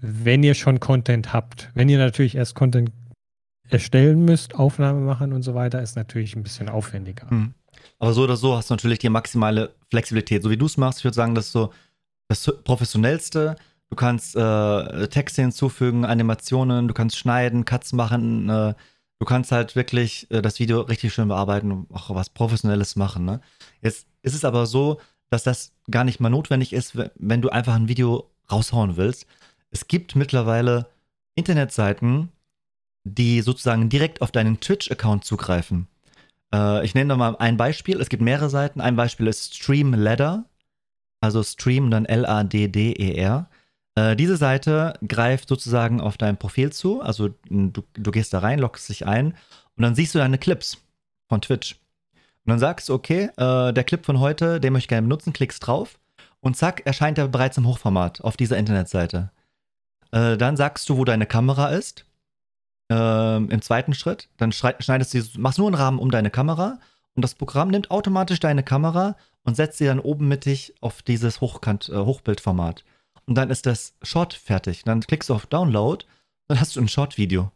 [0.00, 2.90] Wenn ihr schon Content habt, wenn ihr natürlich erst Content
[3.70, 7.26] erstellen müsst, Aufnahme machen und so weiter, ist natürlich ein bisschen aufwendiger.
[7.30, 7.54] Mhm.
[7.98, 10.42] Aber so oder so hast du natürlich die maximale Flexibilität.
[10.42, 11.72] So wie du es machst, ich würde sagen, das ist so
[12.28, 13.56] das professionellste.
[13.90, 18.74] Du kannst äh, Texte hinzufügen, Animationen, du kannst schneiden, Cuts machen, äh,
[19.18, 23.24] du kannst halt wirklich äh, das Video richtig schön bearbeiten und auch was Professionelles machen.
[23.24, 23.40] Ne?
[23.82, 27.74] Jetzt ist es aber so, dass das gar nicht mal notwendig ist, wenn du einfach
[27.74, 29.26] ein Video raushauen willst.
[29.70, 30.86] Es gibt mittlerweile
[31.34, 32.30] Internetseiten,
[33.04, 35.88] die sozusagen direkt auf deinen Twitch-Account zugreifen.
[36.54, 38.00] Äh, ich nenne da mal ein Beispiel.
[38.00, 38.80] Es gibt mehrere Seiten.
[38.80, 40.44] Ein Beispiel ist Streamladder,
[41.20, 43.48] also Stream dann L-A-D-D-E-R.
[43.96, 47.00] Äh, diese Seite greift sozusagen auf dein Profil zu.
[47.00, 49.34] Also du, du gehst da rein, loggst dich ein
[49.76, 50.78] und dann siehst du deine Clips
[51.28, 51.80] von Twitch.
[52.44, 55.32] Und dann sagst du, okay, äh, der Clip von heute, den möchte ich gerne benutzen,
[55.32, 55.98] klickst drauf
[56.40, 59.30] und zack, erscheint er bereits im Hochformat auf dieser Internetseite.
[60.12, 62.04] Äh, dann sagst du, wo deine Kamera ist.
[62.94, 64.28] Äh, ähm, im zweiten Schritt.
[64.36, 66.78] Dann schneidest du, machst nur einen Rahmen um deine Kamera
[67.14, 71.40] und das Programm nimmt automatisch deine Kamera und setzt sie dann oben mittig auf dieses
[71.40, 72.84] Hochkant, äh, Hochbildformat.
[73.26, 74.84] Und dann ist das Short fertig.
[74.84, 76.04] Dann klickst du auf Download,
[76.48, 77.50] dann hast du ein Short-Video.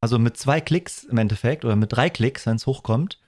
[0.00, 3.20] Also mit zwei Klicks im Endeffekt oder mit drei Klicks, wenn es hochkommt,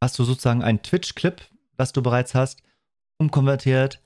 [0.00, 1.42] hast du sozusagen ein Twitch-Clip,
[1.76, 2.62] das du bereits hast,
[3.18, 4.00] umkonvertiert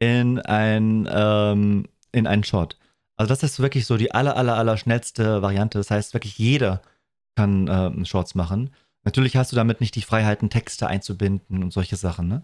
[0.00, 2.76] in ein ähm, in einen Short.
[3.16, 5.78] Also das ist wirklich so die aller aller aller schnellste Variante.
[5.78, 6.82] Das heißt wirklich jeder
[7.36, 8.70] kann ähm, Shorts machen.
[9.04, 12.28] Natürlich hast du damit nicht die Freiheiten, Texte einzubinden und solche Sachen.
[12.28, 12.42] Ne?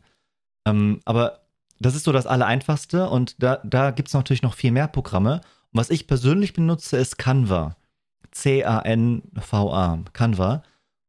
[0.66, 1.40] Ähm, aber
[1.80, 5.40] das ist so das Allereinfachste und da, da gibt es natürlich noch viel mehr Programme.
[5.72, 7.76] Und was ich persönlich benutze, ist Canva.
[8.32, 9.98] C-A-N-V-A.
[10.12, 10.62] Canva.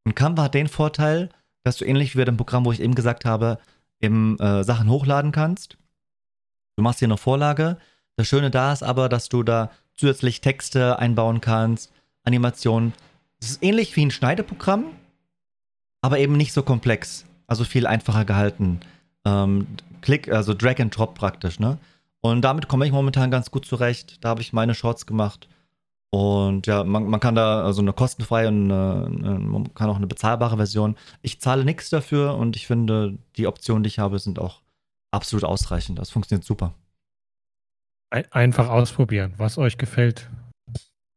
[0.06, 1.30] Und Canva hat den Vorteil,
[1.64, 3.60] dass du ähnlich wie bei dem Programm, wo ich eben gesagt habe,
[4.00, 5.78] eben äh, Sachen hochladen kannst.
[6.78, 7.78] Du machst hier eine Vorlage.
[8.18, 11.92] Das Schöne da ist aber, dass du da zusätzlich Texte einbauen kannst,
[12.24, 12.94] Animationen.
[13.40, 14.86] Es ist ähnlich wie ein Schneideprogramm,
[16.02, 17.26] aber eben nicht so komplex.
[17.48, 18.80] Also viel einfacher gehalten.
[19.26, 19.68] Ähm,
[20.02, 21.78] Klick, also Drag and Drop praktisch, ne?
[22.22, 24.24] Und damit komme ich momentan ganz gut zurecht.
[24.24, 25.48] Da habe ich meine Shorts gemacht.
[26.12, 30.08] Und ja, man, man kann da also eine kostenfreie und eine, man kann auch eine
[30.08, 30.98] bezahlbare Version.
[31.22, 34.62] Ich zahle nichts dafür und ich finde, die Optionen, die ich habe, sind auch
[35.10, 36.00] absolut ausreichend.
[36.00, 36.74] Das funktioniert super.
[38.12, 40.30] Einfach ausprobieren, was euch gefällt.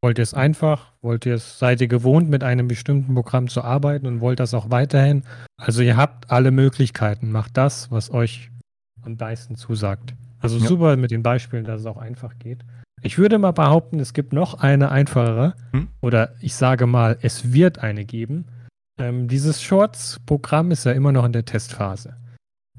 [0.01, 0.93] Wollt ihr es einfach?
[1.03, 4.55] Wollt ihr es, seid ihr gewohnt, mit einem bestimmten Programm zu arbeiten und wollt das
[4.55, 5.25] auch weiterhin?
[5.57, 7.33] Also ihr habt alle Möglichkeiten.
[7.33, 8.51] Macht das, was euch
[9.03, 10.15] am meisten zusagt.
[10.39, 10.67] Also ja.
[10.67, 12.65] super mit den Beispielen, dass es auch einfach geht.
[13.03, 15.89] Ich würde mal behaupten, es gibt noch eine einfachere, hm?
[16.01, 18.47] oder ich sage mal, es wird eine geben.
[18.99, 22.17] Ähm, dieses Shorts-Programm ist ja immer noch in der Testphase.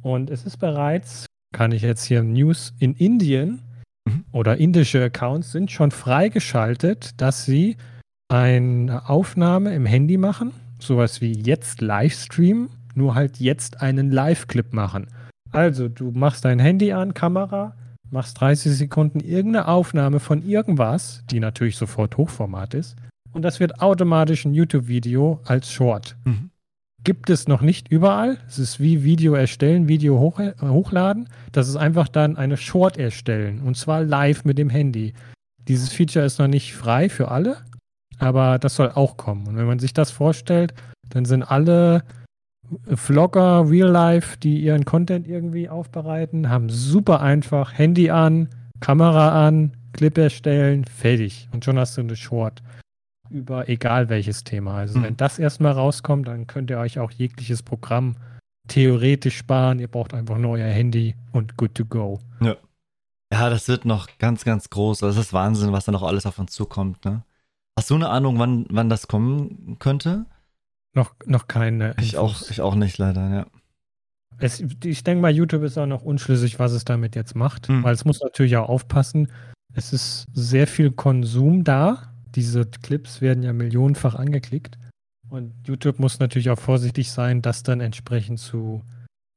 [0.01, 3.61] Und es ist bereits, kann ich jetzt hier News, in Indien
[4.05, 4.25] mhm.
[4.31, 7.77] oder indische Accounts sind schon freigeschaltet, dass sie
[8.27, 15.07] eine Aufnahme im Handy machen, sowas wie jetzt Livestream, nur halt jetzt einen Live-Clip machen.
[15.51, 17.75] Also, du machst dein Handy an, Kamera,
[18.09, 22.95] machst 30 Sekunden irgendeine Aufnahme von irgendwas, die natürlich sofort Hochformat ist,
[23.35, 26.15] und das wird automatisch ein YouTube-Video als Short.
[26.23, 26.51] Mhm.
[27.05, 28.39] Gibt es noch nicht überall.
[28.47, 31.29] Es ist wie Video erstellen, Video hoch, äh, hochladen.
[31.51, 35.13] Das ist einfach dann eine Short erstellen und zwar live mit dem Handy.
[35.67, 37.57] Dieses Feature ist noch nicht frei für alle,
[38.17, 39.45] aber das soll auch kommen.
[39.45, 40.73] Und wenn man sich das vorstellt,
[41.07, 42.03] dann sind alle
[42.95, 48.49] Vlogger, Real Life, die ihren Content irgendwie aufbereiten, haben super einfach Handy an,
[48.79, 51.49] Kamera an, Clip erstellen, fertig.
[51.51, 52.63] Und schon hast du eine Short
[53.35, 54.75] über egal welches Thema.
[54.77, 55.03] Also, mhm.
[55.03, 58.15] wenn das erstmal rauskommt, dann könnt ihr euch auch jegliches Programm
[58.67, 59.79] theoretisch sparen.
[59.79, 62.19] Ihr braucht einfach nur euer Handy und good to go.
[62.41, 62.55] Ja.
[63.33, 64.99] Ja, das wird noch ganz, ganz groß.
[64.99, 67.03] Das ist Wahnsinn, was da noch alles auf uns zukommt.
[67.05, 67.23] Ne?
[67.77, 70.25] Hast du eine Ahnung, wann, wann das kommen könnte?
[70.93, 71.95] Noch, noch keine.
[71.99, 73.45] Ich auch, ich auch nicht, leider, ja.
[74.37, 77.83] Es, ich denke mal, YouTube ist auch noch unschlüssig, was es damit jetzt macht, hm.
[77.83, 79.31] weil es muss natürlich auch aufpassen.
[79.73, 82.14] Es ist sehr viel Konsum da.
[82.35, 84.77] Diese Clips werden ja millionenfach angeklickt.
[85.29, 88.83] Und YouTube muss natürlich auch vorsichtig sein, das dann entsprechend zu,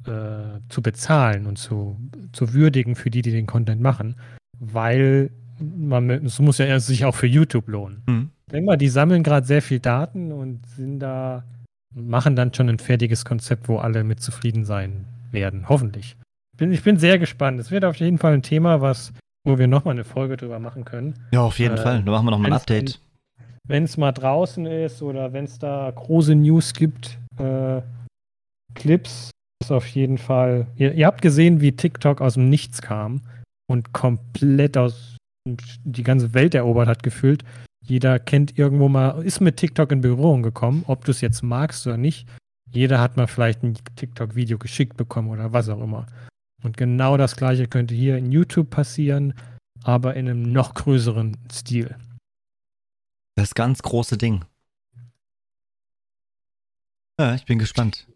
[0.05, 1.99] äh, zu bezahlen und zu,
[2.33, 4.17] zu würdigen für die, die den Content machen.
[4.59, 5.31] Weil
[5.61, 8.03] man, es muss ja sich auch für YouTube lohnen.
[8.07, 8.31] Hm.
[8.47, 11.45] Ich denke mal, die sammeln gerade sehr viel Daten und sind da,
[11.95, 15.69] machen dann schon ein fertiges Konzept, wo alle mit zufrieden sein werden.
[15.69, 16.17] Hoffentlich.
[16.57, 17.61] Bin, ich bin sehr gespannt.
[17.61, 19.13] Es wird auf jeden Fall ein Thema, was,
[19.45, 21.15] wo wir nochmal eine Folge drüber machen können.
[21.33, 22.03] Ja, auf jeden äh, Fall.
[22.03, 23.01] Da machen wir nochmal ein Update.
[23.67, 27.83] Wenn es mal draußen ist oder wenn es da große News gibt, äh,
[28.75, 29.31] Clips,
[29.63, 30.67] ist auf jeden Fall.
[30.77, 33.23] Ihr, ihr habt gesehen, wie TikTok aus dem Nichts kam
[33.71, 35.17] und komplett aus
[35.85, 37.45] die ganze Welt erobert hat gefühlt.
[37.85, 41.87] Jeder kennt irgendwo mal, ist mit TikTok in Berührung gekommen, ob du es jetzt magst
[41.87, 42.29] oder nicht.
[42.71, 46.07] Jeder hat mal vielleicht ein TikTok-Video geschickt bekommen oder was auch immer.
[46.63, 49.35] Und genau das gleiche könnte hier in YouTube passieren,
[49.85, 51.97] aber in einem noch größeren Stil.
[53.37, 54.45] Das ganz große Ding.
[57.19, 58.07] Ja, ich bin gespannt.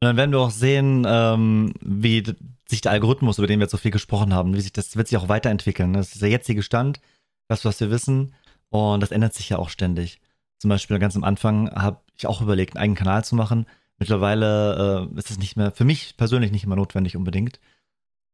[0.00, 2.22] Und dann werden wir auch sehen, ähm, wie
[2.68, 5.08] sich der Algorithmus, über den wir jetzt so viel gesprochen haben, wie sich das wird
[5.08, 5.92] sich auch weiterentwickeln.
[5.92, 7.00] Das ist der jetzige Stand,
[7.48, 8.34] das, was wir wissen.
[8.68, 10.20] Und das ändert sich ja auch ständig.
[10.58, 13.66] Zum Beispiel ganz am Anfang habe ich auch überlegt, einen eigenen Kanal zu machen.
[13.98, 17.60] Mittlerweile äh, ist es nicht mehr, für mich persönlich nicht immer notwendig unbedingt.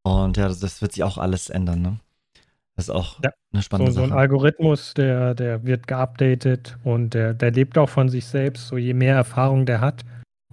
[0.03, 1.81] Und ja, das, das wird sich auch alles ändern.
[1.81, 1.99] Ne?
[2.75, 3.31] Das ist auch ja.
[3.51, 4.07] eine spannende so, Sache.
[4.07, 8.67] So ein Algorithmus, der, der wird geupdatet und der, der lebt auch von sich selbst.
[8.67, 10.03] So je mehr Erfahrung der hat,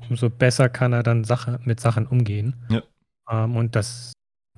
[0.09, 2.55] umso besser kann er dann Sache, mit Sachen umgehen.
[2.69, 2.83] Ja.
[3.31, 4.13] Ähm, und das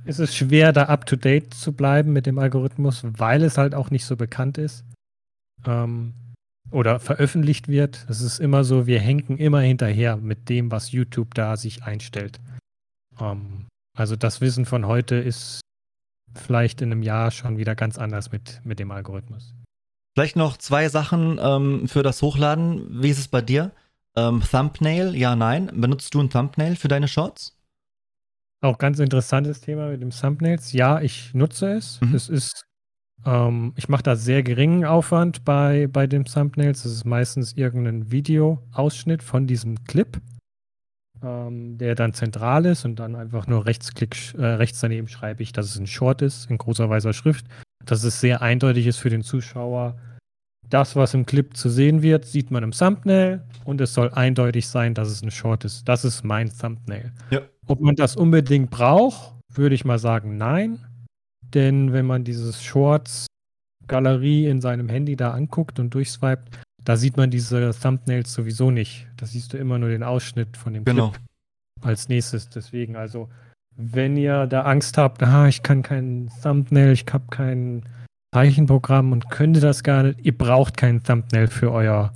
[0.04, 3.74] ist es schwer, da up to date zu bleiben mit dem Algorithmus, weil es halt
[3.74, 4.84] auch nicht so bekannt ist.
[5.64, 6.14] Ähm,
[6.70, 8.06] oder veröffentlicht wird.
[8.08, 12.40] Es ist immer so, wir hängen immer hinterher mit dem, was YouTube da sich einstellt.
[13.20, 15.60] Ähm, also das Wissen von heute ist
[16.34, 19.54] vielleicht in einem Jahr schon wieder ganz anders mit, mit dem Algorithmus.
[20.14, 23.02] Vielleicht noch zwei Sachen ähm, für das Hochladen.
[23.02, 23.72] Wie ist es bei dir?
[24.14, 25.70] Ähm, Thumbnail, ja, nein.
[25.74, 27.56] Benutzt du ein Thumbnail für deine Shorts?
[28.60, 30.72] Auch ganz interessantes Thema mit dem Thumbnails.
[30.72, 32.00] Ja, ich nutze es.
[32.00, 32.14] Mhm.
[32.14, 32.66] Es ist,
[33.24, 36.84] ähm, ich mache da sehr geringen Aufwand bei, bei den Thumbnails.
[36.84, 40.20] Es ist meistens irgendein Videoausschnitt von diesem Clip
[41.22, 45.52] ähm, der dann zentral ist und dann einfach nur Rechtsklick, äh, rechts daneben schreibe ich,
[45.52, 47.46] dass es ein Short ist, in großer weißer Schrift,
[47.84, 49.96] dass es sehr eindeutig ist für den Zuschauer.
[50.68, 54.66] Das, was im Clip zu sehen wird, sieht man im Thumbnail und es soll eindeutig
[54.66, 55.88] sein, dass es ein Short ist.
[55.88, 57.12] Das ist mein Thumbnail.
[57.30, 57.40] Ja.
[57.66, 60.78] Ob man das unbedingt braucht, würde ich mal sagen, nein.
[61.54, 67.30] Denn wenn man dieses Shorts-Galerie in seinem Handy da anguckt und durchswiped, da sieht man
[67.30, 69.06] diese Thumbnails sowieso nicht.
[69.16, 71.10] Da siehst du immer nur den Ausschnitt von dem genau.
[71.10, 71.22] Clip
[71.82, 72.48] als nächstes.
[72.48, 73.28] Deswegen, also,
[73.76, 77.84] wenn ihr da Angst habt, ah, ich kann kein Thumbnail, ich habe kein
[78.34, 82.12] Zeichenprogramm und könnte das gar nicht, ihr braucht kein Thumbnail für euer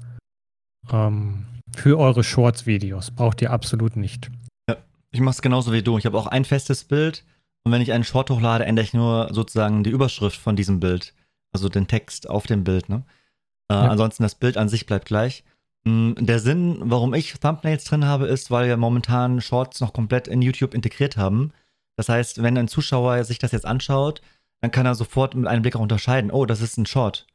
[0.90, 1.46] ähm,
[1.76, 3.10] für eure Shorts-Videos.
[3.10, 4.30] Braucht ihr absolut nicht.
[4.68, 4.76] Ja,
[5.10, 5.98] ich mache es genauso wie du.
[5.98, 7.24] Ich habe auch ein festes Bild
[7.64, 11.14] und wenn ich einen Short hochlade, ändere ich nur sozusagen die Überschrift von diesem Bild.
[11.52, 13.04] Also den Text auf dem Bild, ne?
[13.68, 13.88] Äh, ja.
[13.88, 15.44] Ansonsten das Bild an sich bleibt gleich.
[15.84, 20.28] Mm, der Sinn, warum ich Thumbnails drin habe, ist, weil wir momentan Shorts noch komplett
[20.28, 21.52] in YouTube integriert haben.
[21.96, 24.20] Das heißt, wenn ein Zuschauer sich das jetzt anschaut,
[24.60, 27.26] dann kann er sofort mit einem Blick auch unterscheiden, oh, das ist ein Short.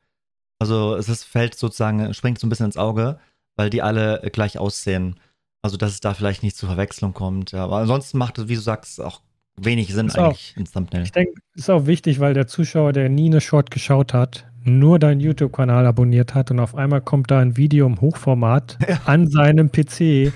[0.60, 3.20] Also es ist, fällt sozusagen, springt so ein bisschen ins Auge,
[3.56, 5.20] weil die alle gleich aussehen.
[5.64, 7.52] Also dass es da vielleicht nicht zur Verwechslung kommt.
[7.52, 9.22] Ja, aber ansonsten macht es, wie du sagst, auch
[9.64, 11.04] wenig Sinn ist eigentlich auch, ins Thumbnail.
[11.04, 15.00] Ich denke, ist auch wichtig, weil der Zuschauer, der nie eine Short geschaut hat, nur
[15.00, 19.02] deinen YouTube-Kanal abonniert hat und auf einmal kommt da ein Video im Hochformat ja.
[19.06, 20.32] an seinem PC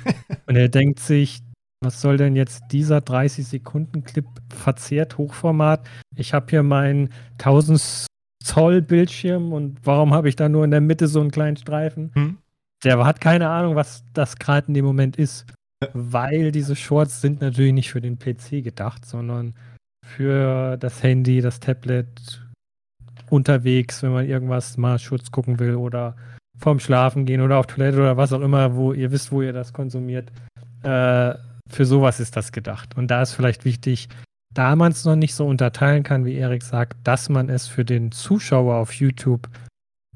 [0.48, 1.42] und er denkt sich,
[1.82, 5.88] was soll denn jetzt dieser 30-Sekunden-Clip verzerrt Hochformat?
[6.16, 8.08] Ich habe hier meinen 1000
[8.44, 12.12] Zoll Bildschirm und warum habe ich da nur in der Mitte so einen kleinen Streifen?
[12.14, 12.38] Hm?
[12.84, 15.46] Der hat keine Ahnung, was das gerade in dem Moment ist,
[15.94, 19.54] weil diese Shorts sind natürlich nicht für den PC gedacht, sondern
[20.06, 22.42] für das Handy, das Tablet,
[23.30, 26.16] unterwegs, wenn man irgendwas mal Schutz gucken will oder
[26.58, 29.54] vorm Schlafen gehen oder auf Toilette oder was auch immer, wo ihr wisst, wo ihr
[29.54, 30.32] das konsumiert.
[30.84, 31.34] Äh,
[31.70, 32.96] für sowas ist das gedacht.
[32.96, 34.08] Und da ist vielleicht wichtig,
[34.54, 37.84] da man es noch nicht so unterteilen kann, wie Erik sagt, dass man es für
[37.84, 39.50] den Zuschauer auf YouTube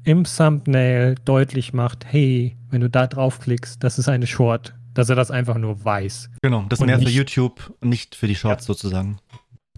[0.04, 5.16] im Thumbnail deutlich macht, hey, wenn du da draufklickst, das ist eine Short, dass er
[5.16, 6.28] das einfach nur weiß.
[6.42, 8.66] Genau, das ist mehr für YouTube, nicht für die Shorts ja.
[8.66, 9.18] sozusagen.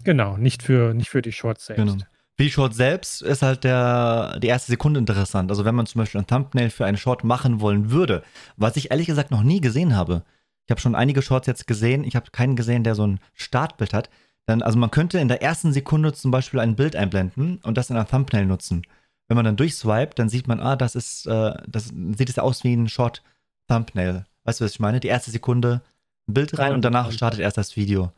[0.03, 1.81] Genau, nicht für, nicht für die Shorts selbst.
[1.81, 2.03] Genau.
[2.35, 5.49] Für die Short selbst ist halt der, die erste Sekunde interessant.
[5.49, 8.21] Also wenn man zum Beispiel ein Thumbnail für eine Short machen wollen würde,
[8.57, 10.23] was ich ehrlich gesagt noch nie gesehen habe.
[10.65, 12.03] Ich habe schon einige Shorts jetzt gesehen.
[12.03, 14.09] Ich habe keinen gesehen, der so ein Startbild hat.
[14.45, 17.89] Dann, also man könnte in der ersten Sekunde zum Beispiel ein Bild einblenden und das
[17.89, 18.81] in einem Thumbnail nutzen.
[19.29, 22.65] Wenn man dann durchswipet, dann sieht man, ah, das ist, äh, das sieht es aus
[22.65, 23.23] wie ein Short
[23.69, 24.25] Thumbnail.
[24.43, 24.99] Weißt du, was ich meine?
[24.99, 25.81] Die erste Sekunde
[26.27, 28.11] ein Bild rein und danach startet erst das Video.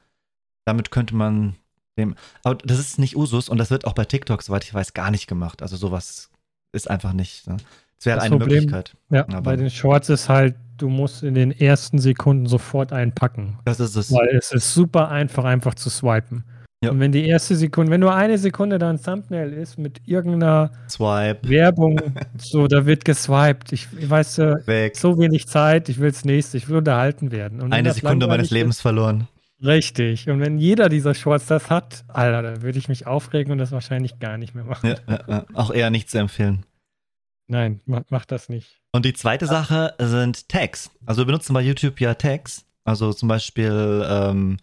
[0.65, 1.55] Damit könnte man
[1.97, 4.93] dem, aber das ist nicht Usus und das wird auch bei TikTok, soweit ich weiß,
[4.93, 5.61] gar nicht gemacht.
[5.61, 6.30] Also sowas
[6.71, 7.47] ist einfach nicht.
[7.47, 7.57] Ne?
[7.97, 8.95] Das wäre eine Problem, Möglichkeit.
[9.09, 13.59] Ja, aber bei den Shorts ist halt, du musst in den ersten Sekunden sofort einpacken.
[13.65, 14.11] Das ist es.
[14.11, 16.43] Weil es ist super einfach, einfach zu swipen.
[16.86, 16.91] Ja.
[16.91, 20.71] Und wenn die erste Sekunde, wenn nur eine Sekunde da ein Thumbnail ist mit irgendeiner
[20.89, 21.47] Swipe.
[21.49, 21.99] Werbung,
[22.38, 23.73] so, da wird geswiped.
[23.73, 27.61] Ich, ich weiß, äh, so wenig Zeit, ich will es nächste, ich will unterhalten werden.
[27.61, 29.27] Und eine Sekunde meines Lebens ist, verloren.
[29.63, 30.29] Richtig.
[30.29, 33.71] Und wenn jeder dieser Shorts das hat, Alter, dann würde ich mich aufregen und das
[33.71, 34.95] wahrscheinlich gar nicht mehr machen.
[35.07, 35.45] Ja, ja.
[35.53, 36.65] Auch eher nicht zu empfehlen.
[37.47, 38.81] Nein, mach, mach das nicht.
[38.91, 40.89] Und die zweite Sache sind Tags.
[41.05, 42.65] Also wir benutzen bei YouTube ja Tags.
[42.83, 44.57] Also zum Beispiel, ähm,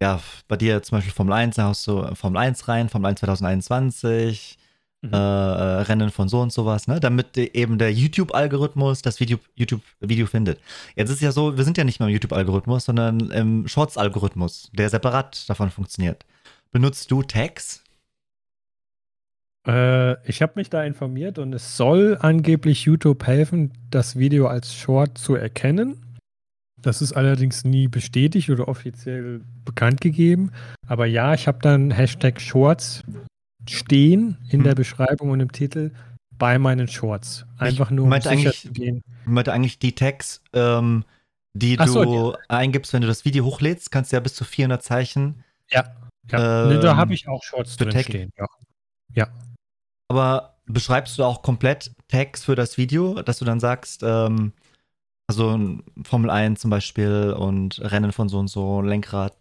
[0.00, 3.20] ja, bei dir zum Beispiel Formel 1, da hast du Formel 1 rein, Formel 1
[3.20, 4.58] 2021,
[5.02, 5.12] mhm.
[5.12, 7.00] äh, äh, Rennen von so und sowas, ne?
[7.00, 10.60] Damit eben der YouTube-Algorithmus das Video, YouTube-Video findet.
[10.94, 14.88] Jetzt ist ja so, wir sind ja nicht mehr im YouTube-Algorithmus, sondern im Shorts-Algorithmus, der
[14.88, 16.24] separat davon funktioniert.
[16.70, 17.82] Benutzt du Tags?
[19.66, 24.74] Äh, ich habe mich da informiert und es soll angeblich YouTube helfen, das Video als
[24.74, 26.07] Short zu erkennen.
[26.82, 30.52] Das ist allerdings nie bestätigt oder offiziell bekannt gegeben.
[30.86, 33.02] Aber ja, ich habe dann Hashtag Shorts
[33.68, 34.64] stehen in hm.
[34.64, 35.90] der Beschreibung und im Titel
[36.38, 37.44] bei meinen Shorts.
[37.58, 39.02] Einfach nur, um sicher eigentlich, zu gehen.
[39.22, 41.04] Ich meinte eigentlich die Tags, ähm,
[41.54, 42.38] die du so, ja.
[42.48, 45.42] eingibst, wenn du das Video hochlädst, kannst du ja bis zu 400 Zeichen.
[45.70, 45.96] Ja,
[46.30, 46.64] ja.
[46.64, 48.04] Ähm, nee, da habe ich auch Shorts drin Tag.
[48.04, 48.32] stehen.
[48.38, 48.46] Ja.
[49.14, 49.28] ja.
[50.08, 54.52] Aber beschreibst du auch komplett Tags für das Video, dass du dann sagst, ähm,
[55.28, 59.36] also Formel 1 zum Beispiel und Rennen von so und so, Lenkrad.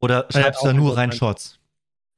[0.00, 1.58] Oder schreibst ja, du da nur rein Shorts?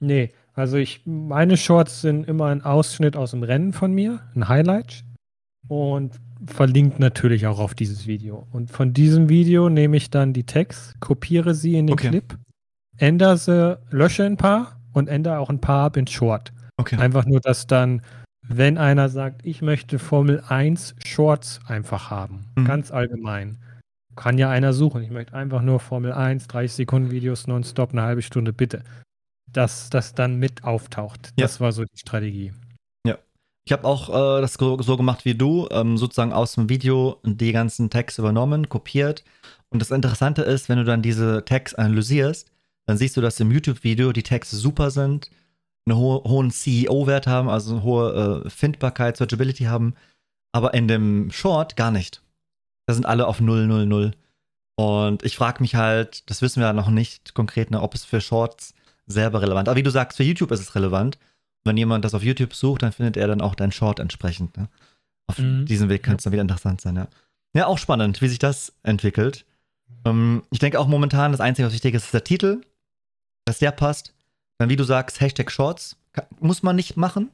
[0.00, 4.48] Nee, also ich, meine Shorts sind immer ein Ausschnitt aus dem Rennen von mir, ein
[4.48, 5.04] Highlight.
[5.68, 6.12] Und
[6.46, 8.46] verlinkt natürlich auch auf dieses Video.
[8.52, 12.08] Und von diesem Video nehme ich dann die Tags, kopiere sie in den okay.
[12.08, 12.38] Clip,
[12.96, 16.52] ändere sie, lösche ein paar und ändere auch ein paar ab in Short.
[16.76, 16.96] Okay.
[16.96, 18.02] Einfach nur, dass dann,
[18.48, 22.64] wenn einer sagt, ich möchte Formel 1 Shorts einfach haben, mhm.
[22.64, 23.58] ganz allgemein,
[24.16, 25.02] kann ja einer suchen.
[25.02, 28.82] Ich möchte einfach nur Formel 1, 30 Sekunden Videos nonstop, eine halbe Stunde, bitte.
[29.50, 31.32] Dass das dann mit auftaucht.
[31.38, 31.44] Ja.
[31.44, 32.52] Das war so die Strategie.
[33.68, 37.20] Ich habe auch äh, das so, so, gemacht wie du, ähm, sozusagen aus dem Video
[37.22, 39.24] die ganzen Tags übernommen, kopiert.
[39.68, 42.50] Und das Interessante ist, wenn du dann diese Tags analysierst,
[42.86, 45.30] dann siehst du, dass im YouTube-Video die Tags super sind,
[45.90, 49.94] einen ho hohen CEO-Wert haben, also eine hohe äh, Findbarkeit, Searchability haben,
[50.52, 52.22] aber in dem Short gar nicht.
[52.86, 54.12] Da sind alle auf 0, 0, 0.
[54.76, 58.04] Und ich frage mich halt, das wissen wir ja noch nicht konkret, ne, ob es
[58.04, 58.74] für Shorts
[59.06, 59.70] selber relevant ist.
[59.70, 61.18] Aber wie du sagst, für YouTube ist es relevant
[61.68, 64.56] wenn jemand das auf YouTube sucht, dann findet er dann auch dein Short entsprechend.
[64.56, 64.68] Ne?
[65.26, 65.66] Auf mhm.
[65.66, 67.08] diesem Weg könnte es dann wieder interessant sein, ja.
[67.54, 69.46] Ja, auch spannend, wie sich das entwickelt.
[70.04, 72.60] Ähm, ich denke auch momentan, das Einzige, was wichtig ist, ist der Titel,
[73.46, 74.12] dass der passt.
[74.58, 75.96] Dann, wie du sagst, Hashtag Shorts
[76.40, 77.30] muss man nicht machen,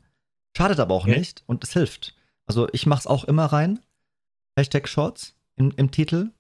[0.57, 1.19] schadet aber auch okay.
[1.19, 2.15] nicht und es hilft.
[2.47, 3.81] Also ich mache es auch immer rein.
[4.57, 6.31] Hashtag Shorts im, im Titel.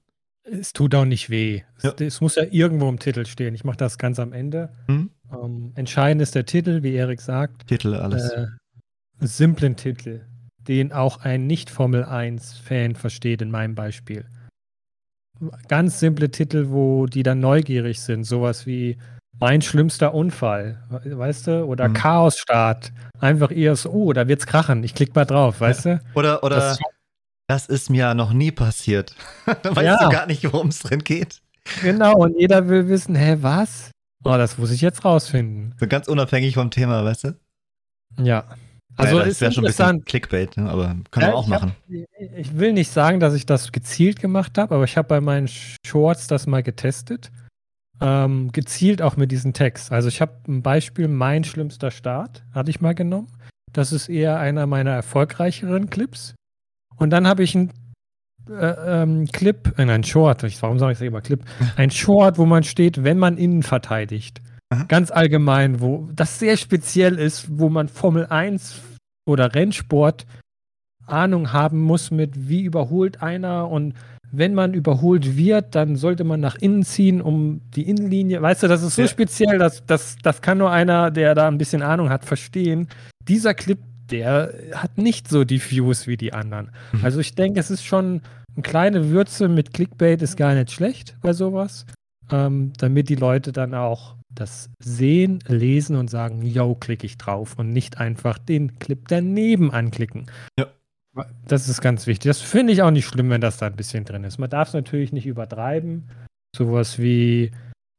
[0.45, 1.62] Es tut auch nicht weh.
[1.82, 1.95] Ja.
[1.95, 3.55] Es, es, muss ja irgendwo im Titel stehen.
[3.55, 4.70] Ich mache das ganz am Ende.
[4.89, 5.11] Mhm.
[5.32, 7.66] Ähm, entscheidend ist der Titel, wie Erik sagt.
[7.66, 8.30] Titel, alles.
[8.30, 8.47] Äh,
[9.20, 10.26] simplen Titel,
[10.59, 14.26] den auch ein Nicht-Formel 1-Fan versteht, in meinem Beispiel.
[15.68, 18.99] Ganz simple Titel, wo die dann neugierig sind, sowas wie
[19.41, 21.64] mein schlimmster Unfall, weißt du?
[21.64, 21.95] Oder mhm.
[21.95, 22.93] Chaosstart.
[23.20, 26.01] Einfach eher so, oh, da wird's krachen, ich klicke mal drauf, weißt du?
[26.14, 26.78] Oder, oder das,
[27.47, 29.14] das ist mir noch nie passiert.
[29.47, 30.05] da weißt ja.
[30.05, 31.41] du gar nicht, worum es drin geht.
[31.82, 33.91] Genau, und jeder will wissen, hä, was?
[34.24, 35.74] Oh, das muss ich jetzt rausfinden.
[35.78, 37.35] So ganz unabhängig vom Thema, weißt du?
[38.20, 38.45] Ja.
[38.97, 40.70] Also ja, das ist ja schon ein bisschen Clickbait, ne?
[40.70, 41.72] aber können ja, wir auch machen.
[41.72, 45.20] Hab, ich will nicht sagen, dass ich das gezielt gemacht habe, aber ich habe bei
[45.20, 45.49] meinen
[45.85, 47.32] Shorts das mal getestet.
[48.05, 49.90] Ähm, gezielt auch mit diesen Text.
[49.90, 53.28] Also ich habe ein Beispiel, mein schlimmster Start, hatte ich mal genommen.
[53.72, 56.34] Das ist eher einer meiner erfolgreicheren Clips.
[56.96, 57.72] Und dann habe ich einen
[58.48, 61.42] äh, ähm, Clip, äh, ein Short, warum sage ich das immer Clip?
[61.76, 64.42] Ein Short, wo man steht, wenn man innen verteidigt.
[64.70, 64.84] Aha.
[64.84, 68.82] Ganz allgemein, wo das sehr speziell ist, wo man Formel 1
[69.26, 70.26] oder Rennsport
[71.07, 73.94] Ahnung haben muss mit, wie überholt einer und
[74.37, 78.41] wenn man überholt wird, dann sollte man nach innen ziehen, um die Innenlinie.
[78.43, 79.09] Weißt du, das ist so ja.
[79.09, 82.89] speziell, dass das, das kann nur einer, der da ein bisschen Ahnung hat, verstehen.
[83.26, 83.78] Dieser Clip
[84.11, 86.70] der hat nicht so die Views wie die anderen.
[86.93, 87.05] Mhm.
[87.05, 88.20] Also ich denke, es ist schon
[88.55, 91.87] eine kleine Würze mit Clickbait ist gar nicht schlecht bei sowas,
[92.30, 97.55] ähm, damit die Leute dann auch das sehen, lesen und sagen, yo, klicke ich drauf
[97.59, 100.26] und nicht einfach den Clip daneben anklicken.
[100.59, 100.66] Ja.
[101.46, 102.28] Das ist ganz wichtig.
[102.28, 104.38] Das finde ich auch nicht schlimm, wenn das da ein bisschen drin ist.
[104.38, 106.08] Man darf es natürlich nicht übertreiben.
[106.56, 107.52] Sowas wie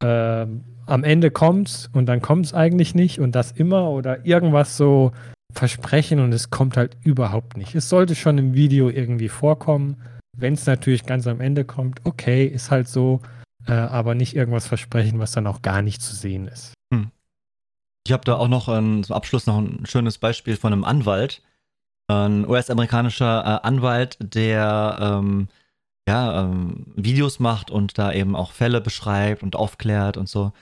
[0.03, 0.45] äh,
[0.85, 5.11] am Ende kommt's und dann kommt es eigentlich nicht und das immer oder irgendwas so
[5.53, 7.75] versprechen und es kommt halt überhaupt nicht.
[7.75, 10.01] Es sollte schon im Video irgendwie vorkommen.
[10.37, 13.21] Wenn es natürlich ganz am Ende kommt, okay, ist halt so,
[13.65, 16.73] äh, aber nicht irgendwas versprechen, was dann auch gar nicht zu sehen ist.
[16.93, 17.11] Hm.
[18.05, 21.41] Ich habe da auch noch ein, zum Abschluss noch ein schönes Beispiel von einem Anwalt.
[22.07, 25.47] Ein US-amerikanischer äh, Anwalt, der ähm,
[26.07, 30.53] ja, ähm, Videos macht und da eben auch Fälle beschreibt und aufklärt und so.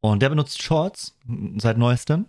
[0.00, 1.16] Und der benutzt Shorts
[1.56, 2.26] seit neuestem.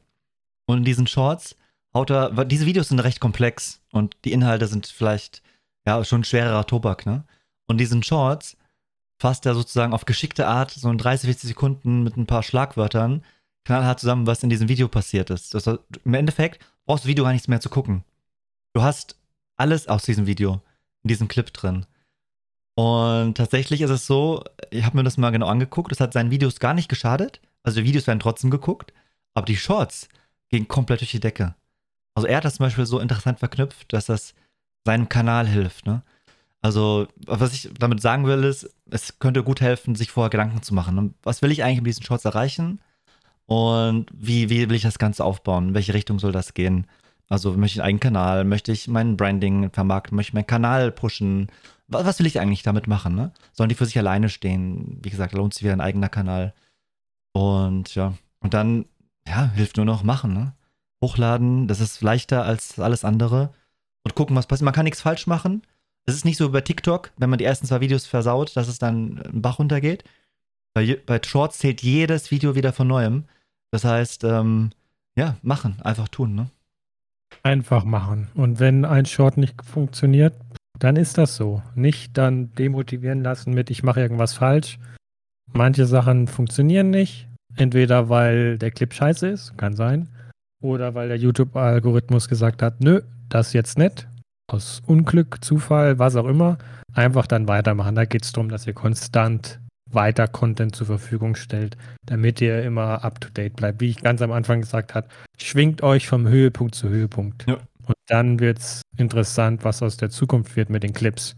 [0.66, 1.56] Und in diesen Shorts
[1.94, 5.44] haut er, diese Videos sind recht komplex und die Inhalte sind vielleicht
[5.86, 7.24] ja schon schwererer Tobak, ne?
[7.68, 8.58] Und diesen Shorts
[9.20, 13.24] fasst er sozusagen auf geschickte Art so in 30, 40 Sekunden mit ein paar Schlagwörtern
[13.66, 15.54] knallhart zusammen, was in diesem Video passiert ist.
[15.54, 18.04] Das, Im Endeffekt brauchst du Video gar nichts mehr zu gucken.
[18.76, 19.16] Du hast
[19.56, 20.62] alles aus diesem Video,
[21.04, 21.86] in diesem Clip drin.
[22.76, 26.30] Und tatsächlich ist es so, ich habe mir das mal genau angeguckt, das hat seinen
[26.30, 27.40] Videos gar nicht geschadet.
[27.64, 28.92] Also die Videos werden trotzdem geguckt,
[29.34, 30.10] aber die Shorts
[30.50, 31.56] gehen komplett durch die Decke.
[32.16, 34.36] Also er hat das zum Beispiel so interessant verknüpft, dass das
[34.84, 35.86] seinem Kanal hilft.
[35.86, 36.04] Ne?
[36.62, 40.74] Also, was ich damit sagen will, ist, es könnte gut helfen, sich vorher Gedanken zu
[40.74, 41.16] machen.
[41.24, 42.82] Was will ich eigentlich mit diesen Shorts erreichen?
[43.46, 45.70] Und wie, wie will ich das Ganze aufbauen?
[45.70, 46.88] In welche Richtung soll das gehen?
[47.30, 48.44] Also, möchte ich einen eigenen Kanal?
[48.46, 50.16] Möchte ich mein Branding vermarkten?
[50.16, 51.48] Möchte ich meinen Kanal pushen?
[51.88, 53.16] Was, was will ich eigentlich damit machen?
[53.16, 53.32] Ne?
[53.54, 55.00] Sollen die für sich alleine stehen?
[55.02, 56.54] Wie gesagt, lohnt sich wieder ein eigener Kanal.
[57.34, 58.86] Und ja, und dann,
[59.28, 60.34] ja, hilft nur noch machen.
[60.34, 60.54] Ne?
[61.06, 61.68] hochladen.
[61.68, 63.54] Das ist leichter als alles andere.
[64.04, 64.66] Und gucken, was passiert.
[64.66, 65.64] Man kann nichts falsch machen.
[66.06, 68.78] Es ist nicht so bei TikTok, wenn man die ersten zwei Videos versaut, dass es
[68.78, 70.04] dann einen Bach runtergeht.
[70.74, 73.26] Bei, bei Shorts zählt jedes Video wieder von neuem.
[73.72, 74.72] Das heißt, ähm,
[75.18, 76.52] ja, machen, einfach tun, ne?
[77.44, 78.30] Einfach machen.
[78.34, 80.34] Und wenn ein Short nicht funktioniert,
[80.80, 81.62] dann ist das so.
[81.76, 84.80] Nicht dann demotivieren lassen mit, ich mache irgendwas falsch.
[85.54, 87.28] Manche Sachen funktionieren nicht.
[87.56, 90.10] Entweder weil der Clip scheiße ist, kann sein.
[90.62, 94.08] Oder weil der YouTube-Algorithmus gesagt hat, nö, das jetzt nicht.
[94.52, 96.58] Aus Unglück, Zufall, was auch immer.
[96.94, 97.96] Einfach dann weitermachen.
[97.96, 99.60] Da geht es darum, dass ihr konstant
[99.96, 103.82] weiter Content zur Verfügung stellt, damit ihr immer up to date bleibt.
[103.82, 107.48] Wie ich ganz am Anfang gesagt habe, schwingt euch vom Höhepunkt zu Höhepunkt.
[107.48, 107.56] Ja.
[107.86, 111.36] Und dann wird es interessant, was aus der Zukunft wird mit den Clips.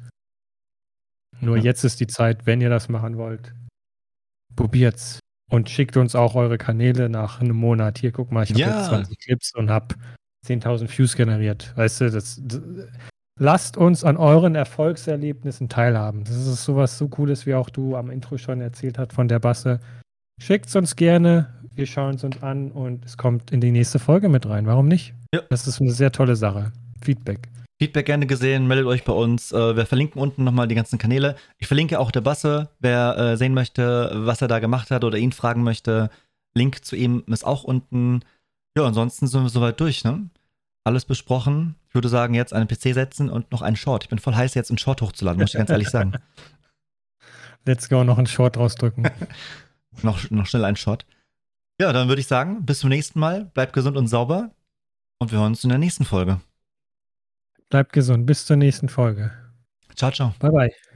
[1.39, 1.63] Nur ja.
[1.63, 3.53] jetzt ist die Zeit, wenn ihr das machen wollt,
[4.55, 5.19] probiert's.
[5.49, 7.99] Und schickt uns auch eure Kanäle nach einem Monat.
[7.99, 8.79] Hier, guck mal, ich habe ja.
[8.79, 9.95] jetzt 20 Clips und habe
[10.45, 11.71] 10.000 Views generiert.
[11.77, 12.61] Weißt du, das, das,
[13.37, 16.23] lasst uns an euren Erfolgserlebnissen teilhaben.
[16.23, 19.39] Das ist sowas so Cooles, wie auch du am Intro schon erzählt hast von der
[19.39, 19.79] Basse.
[20.39, 21.53] Schickt es uns gerne.
[21.73, 24.65] Wir schauen es uns an und es kommt in die nächste Folge mit rein.
[24.65, 25.13] Warum nicht?
[25.33, 25.41] Ja.
[25.49, 26.71] Das ist eine sehr tolle Sache.
[27.01, 27.49] Feedback.
[27.79, 29.51] Feedback gerne gesehen, meldet euch bei uns.
[29.51, 31.35] Äh, wir verlinken unten nochmal die ganzen Kanäle.
[31.59, 35.17] Ich verlinke auch der Basse, wer äh, sehen möchte, was er da gemacht hat oder
[35.17, 36.09] ihn fragen möchte.
[36.55, 38.21] Link zu ihm ist auch unten.
[38.75, 40.27] Ja, ansonsten sind wir soweit durch, ne?
[40.87, 41.75] Alles besprochen.
[41.89, 44.05] Ich würde sagen, jetzt einen PC setzen und noch einen Short.
[44.05, 46.13] Ich bin voll heiß, jetzt einen Short hochzuladen, muss ich ganz ehrlich sagen.
[47.65, 49.09] Let's go, noch einen Short rausdrücken.
[50.01, 51.05] noch, noch schnell einen Short.
[51.77, 53.51] Ja, dann würde ich sagen, bis zum nächsten Mal.
[53.53, 54.51] Bleibt gesund und sauber.
[55.19, 56.39] Und wir hören uns in der nächsten Folge.
[57.67, 58.25] Bleibt gesund.
[58.25, 59.33] Bis zur nächsten Folge.
[59.93, 60.33] Ciao, ciao.
[60.39, 60.86] Bye, bye.